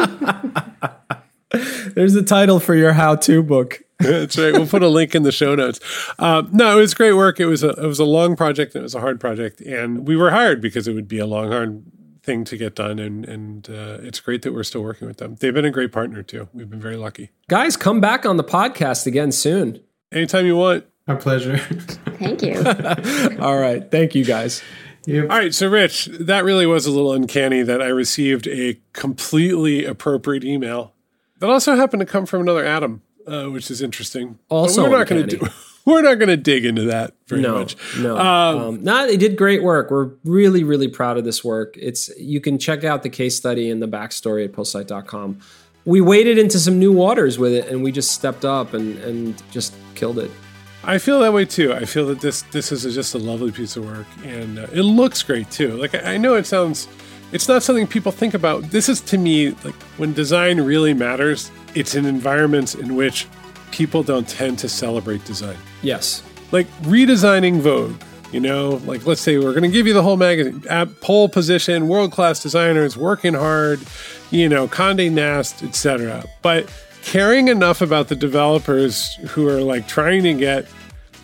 There's 1.93 2.13
the 2.13 2.23
title 2.25 2.59
for 2.59 2.73
your 2.73 2.93
how-to 2.93 3.43
book. 3.43 3.81
That's 3.99 4.37
right. 4.37 4.53
We'll 4.53 4.67
put 4.67 4.83
a 4.83 4.87
link 4.87 5.15
in 5.15 5.23
the 5.23 5.31
show 5.31 5.53
notes. 5.53 5.79
Um, 6.17 6.49
no, 6.53 6.77
it 6.77 6.81
was 6.81 6.93
great 6.93 7.13
work. 7.13 7.39
It 7.39 7.47
was 7.47 7.63
a 7.63 7.69
it 7.69 7.85
was 7.85 7.99
a 7.99 8.05
long 8.05 8.35
project 8.35 8.75
and 8.75 8.81
it 8.81 8.83
was 8.83 8.95
a 8.95 8.99
hard 8.99 9.19
project, 9.19 9.59
and 9.61 10.07
we 10.07 10.15
were 10.15 10.29
hired 10.29 10.61
because 10.61 10.87
it 10.87 10.93
would 10.93 11.07
be 11.07 11.17
a 11.17 11.25
long, 11.25 11.51
hard 11.51 11.83
thing 12.21 12.43
to 12.45 12.57
get 12.57 12.75
done. 12.75 12.99
And 12.99 13.25
and 13.25 13.67
uh, 13.69 13.97
it's 14.01 14.19
great 14.19 14.43
that 14.43 14.53
we're 14.53 14.63
still 14.63 14.83
working 14.83 15.07
with 15.07 15.17
them. 15.17 15.35
They've 15.39 15.53
been 15.53 15.65
a 15.65 15.71
great 15.71 15.91
partner 15.91 16.21
too. 16.21 16.47
We've 16.53 16.69
been 16.69 16.79
very 16.79 16.97
lucky. 16.97 17.31
Guys, 17.49 17.75
come 17.75 17.99
back 17.99 18.23
on 18.23 18.37
the 18.37 18.43
podcast 18.43 19.07
again 19.07 19.31
soon. 19.31 19.81
Anytime 20.11 20.45
you 20.45 20.57
want. 20.57 20.85
Our 21.07 21.15
pleasure. 21.15 21.57
Thank 21.57 22.43
you. 22.43 22.57
All 23.39 23.57
right. 23.57 23.89
Thank 23.89 24.13
you 24.13 24.25
guys. 24.25 24.61
Yep. 25.05 25.29
All 25.29 25.37
right, 25.37 25.53
so 25.53 25.67
Rich, 25.69 26.05
that 26.19 26.43
really 26.43 26.65
was 26.65 26.85
a 26.85 26.91
little 26.91 27.13
uncanny 27.13 27.61
that 27.63 27.81
I 27.81 27.87
received 27.87 28.47
a 28.47 28.79
completely 28.93 29.85
appropriate 29.85 30.43
email 30.43 30.93
that 31.39 31.49
also 31.49 31.75
happened 31.75 32.01
to 32.01 32.05
come 32.05 32.25
from 32.25 32.41
another 32.41 32.65
Adam, 32.65 33.01
uh, 33.25 33.45
which 33.45 33.69
is 33.71 33.81
interesting. 33.81 34.39
But 34.49 34.55
Also 34.55 34.83
we're 34.89 34.97
not 34.97 35.07
going 35.07 35.27
to 35.27 35.37
do. 35.37 35.47
We're 35.85 36.01
not 36.01 36.15
going 36.15 36.27
to 36.27 36.35
dig 36.37 36.65
into 36.65 36.81
that 36.83 37.13
very 37.27 37.41
No, 37.41 37.59
much. 37.59 37.77
no. 37.99 38.17
Um, 38.17 38.57
Um, 38.57 38.83
no, 38.83 39.07
they 39.07 39.15
did 39.15 39.37
great 39.37 39.63
work. 39.63 39.89
We're 39.89 40.09
really, 40.25 40.65
really 40.65 40.89
proud 40.89 41.17
of 41.17 41.23
this 41.23 41.45
work. 41.45 41.77
It's 41.77 42.09
you 42.19 42.41
can 42.41 42.59
check 42.59 42.83
out 42.83 43.03
the 43.03 43.09
case 43.09 43.37
study 43.37 43.69
and 43.69 43.81
the 43.81 43.87
backstory 43.87 44.43
at 44.43 44.51
postlight.com. 44.51 45.39
We 45.85 46.01
waded 46.01 46.37
into 46.37 46.59
some 46.59 46.77
new 46.79 46.91
waters 46.91 47.39
with 47.39 47.53
it, 47.53 47.69
and 47.69 47.81
we 47.81 47.93
just 47.93 48.11
stepped 48.11 48.43
up 48.43 48.73
and 48.73 48.97
and 48.97 49.41
just 49.51 49.73
killed 49.95 50.19
it. 50.19 50.29
I 50.83 50.97
feel 50.99 51.19
that 51.19 51.33
way 51.33 51.45
too. 51.45 51.73
I 51.73 51.85
feel 51.85 52.07
that 52.07 52.21
this 52.21 52.43
this 52.43 52.71
is 52.71 52.93
just 52.93 53.13
a 53.15 53.17
lovely 53.17 53.51
piece 53.51 53.75
of 53.75 53.85
work, 53.85 54.07
and 54.23 54.59
uh, 54.59 54.67
it 54.71 54.83
looks 54.83 55.21
great 55.23 55.49
too. 55.51 55.71
Like 55.71 55.95
I, 55.95 56.13
I 56.13 56.17
know 56.17 56.35
it 56.35 56.45
sounds, 56.45 56.87
it's 57.31 57.47
not 57.47 57.63
something 57.63 57.87
people 57.87 58.11
think 58.11 58.33
about. 58.33 58.63
This 58.63 58.87
is 58.87 59.01
to 59.01 59.17
me 59.17 59.51
like 59.63 59.75
when 59.97 60.13
design 60.13 60.61
really 60.61 60.93
matters. 60.93 61.51
It's 61.75 61.95
in 61.95 62.05
environments 62.05 62.75
in 62.75 62.95
which 62.95 63.27
people 63.71 64.01
don't 64.03 64.27
tend 64.27 64.59
to 64.59 64.69
celebrate 64.69 65.23
design. 65.25 65.57
Yes. 65.81 66.23
Like 66.51 66.67
redesigning 66.83 67.59
Vogue. 67.59 68.01
You 68.31 68.41
know, 68.41 68.81
like 68.85 69.05
let's 69.05 69.21
say 69.21 69.37
we're 69.37 69.53
going 69.53 69.63
to 69.63 69.69
give 69.69 69.87
you 69.87 69.93
the 69.93 70.03
whole 70.03 70.17
magazine, 70.17 70.61
at 70.69 70.99
pole 70.99 71.29
position, 71.29 71.87
world 71.87 72.11
class 72.11 72.43
designers 72.43 72.97
working 72.97 73.33
hard, 73.33 73.79
you 74.31 74.49
know, 74.49 74.67
Condé 74.67 75.09
Nast, 75.09 75.63
etc. 75.63 76.25
But 76.41 76.69
caring 77.03 77.47
enough 77.47 77.81
about 77.81 78.07
the 78.07 78.15
developers 78.15 79.15
who 79.29 79.47
are 79.47 79.61
like 79.61 79.87
trying 79.87 80.23
to 80.23 80.33
get 80.33 80.67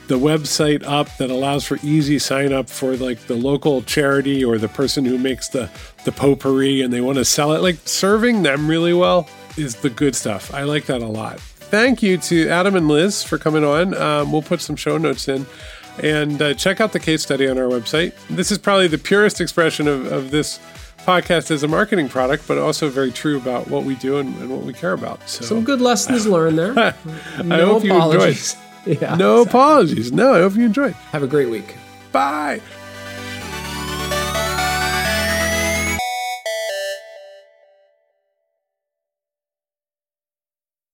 the 0.08 0.20
website 0.20 0.84
up 0.84 1.08
that 1.18 1.30
allows 1.30 1.66
for 1.66 1.78
easy 1.82 2.20
sign 2.20 2.52
up 2.52 2.70
for 2.70 2.96
like 2.98 3.20
the 3.28 3.36
local 3.36 3.82
charity 3.84 4.44
or 4.44 4.58
the 4.58 4.68
person 4.68 5.06
who 5.06 5.18
makes 5.18 5.48
the 5.48 5.70
the 6.04 6.12
potpourri 6.12 6.82
and 6.82 6.94
they 6.94 7.02
want 7.02 7.18
to 7.18 7.26
sell 7.26 7.54
it 7.54 7.62
like 7.62 7.78
serving 7.86 8.44
them 8.44 8.68
really 8.68 8.94
well 8.94 9.28
is 9.58 9.76
the 9.78 9.90
good 9.90 10.16
stuff. 10.16 10.54
I 10.54 10.64
like 10.64 10.86
that 10.88 11.02
a 11.02 11.08
lot. 11.08 11.40
Thank 11.40 12.04
you 12.04 12.18
to 12.18 12.50
adam 12.50 12.76
and 12.76 12.88
liz 12.88 13.24
for 13.24 13.38
coming 13.38 13.64
on. 13.64 13.96
Um, 13.96 14.32
we'll 14.32 14.42
put 14.42 14.62
some 14.62 14.76
show 14.76 14.98
notes 14.98 15.28
in. 15.28 15.46
And 16.02 16.42
uh, 16.42 16.54
check 16.56 16.82
out 16.82 16.92
the 16.92 17.00
case 17.00 17.22
study 17.22 17.48
on 17.48 17.58
our 17.58 17.68
website. 17.68 18.14
This 18.28 18.52
is 18.52 18.58
probably 18.58 18.88
the 18.88 18.98
purest 18.98 19.40
expression 19.40 19.88
of, 19.88 20.12
of 20.12 20.32
this 20.32 20.60
podcast 21.06 21.52
as 21.52 21.64
a 21.64 21.68
marketing 21.68 22.08
product 22.10 22.48
but 22.48 22.58
also 22.58 22.90
very 22.90 23.12
true 23.12 23.38
about 23.38 23.68
what 23.68 23.84
we 23.84 23.96
do 23.96 24.18
and, 24.18 24.36
and 24.38 24.50
what 24.50 24.62
we 24.64 24.74
care 24.74 24.94
about 24.94 25.28
so 25.30 25.44
Some 25.46 25.64
good 25.64 25.82
lessons 25.82 26.26
learned 26.26 26.58
there. 26.58 26.74
i 27.38 27.42
No 27.44 27.74
hope 27.74 27.84
you 27.84 27.94
enjoyed 27.94 28.16
apologies. 28.16 28.58
Yeah. 28.86 29.16
no 29.16 29.42
apologies 29.42 30.12
no 30.12 30.34
i 30.34 30.40
hope 30.40 30.56
you 30.56 30.66
enjoyed 30.66 30.94
Have 31.12 31.24
a 31.24 31.28
great 31.28 31.50
week. 31.50 31.78
Bye. 32.12 32.60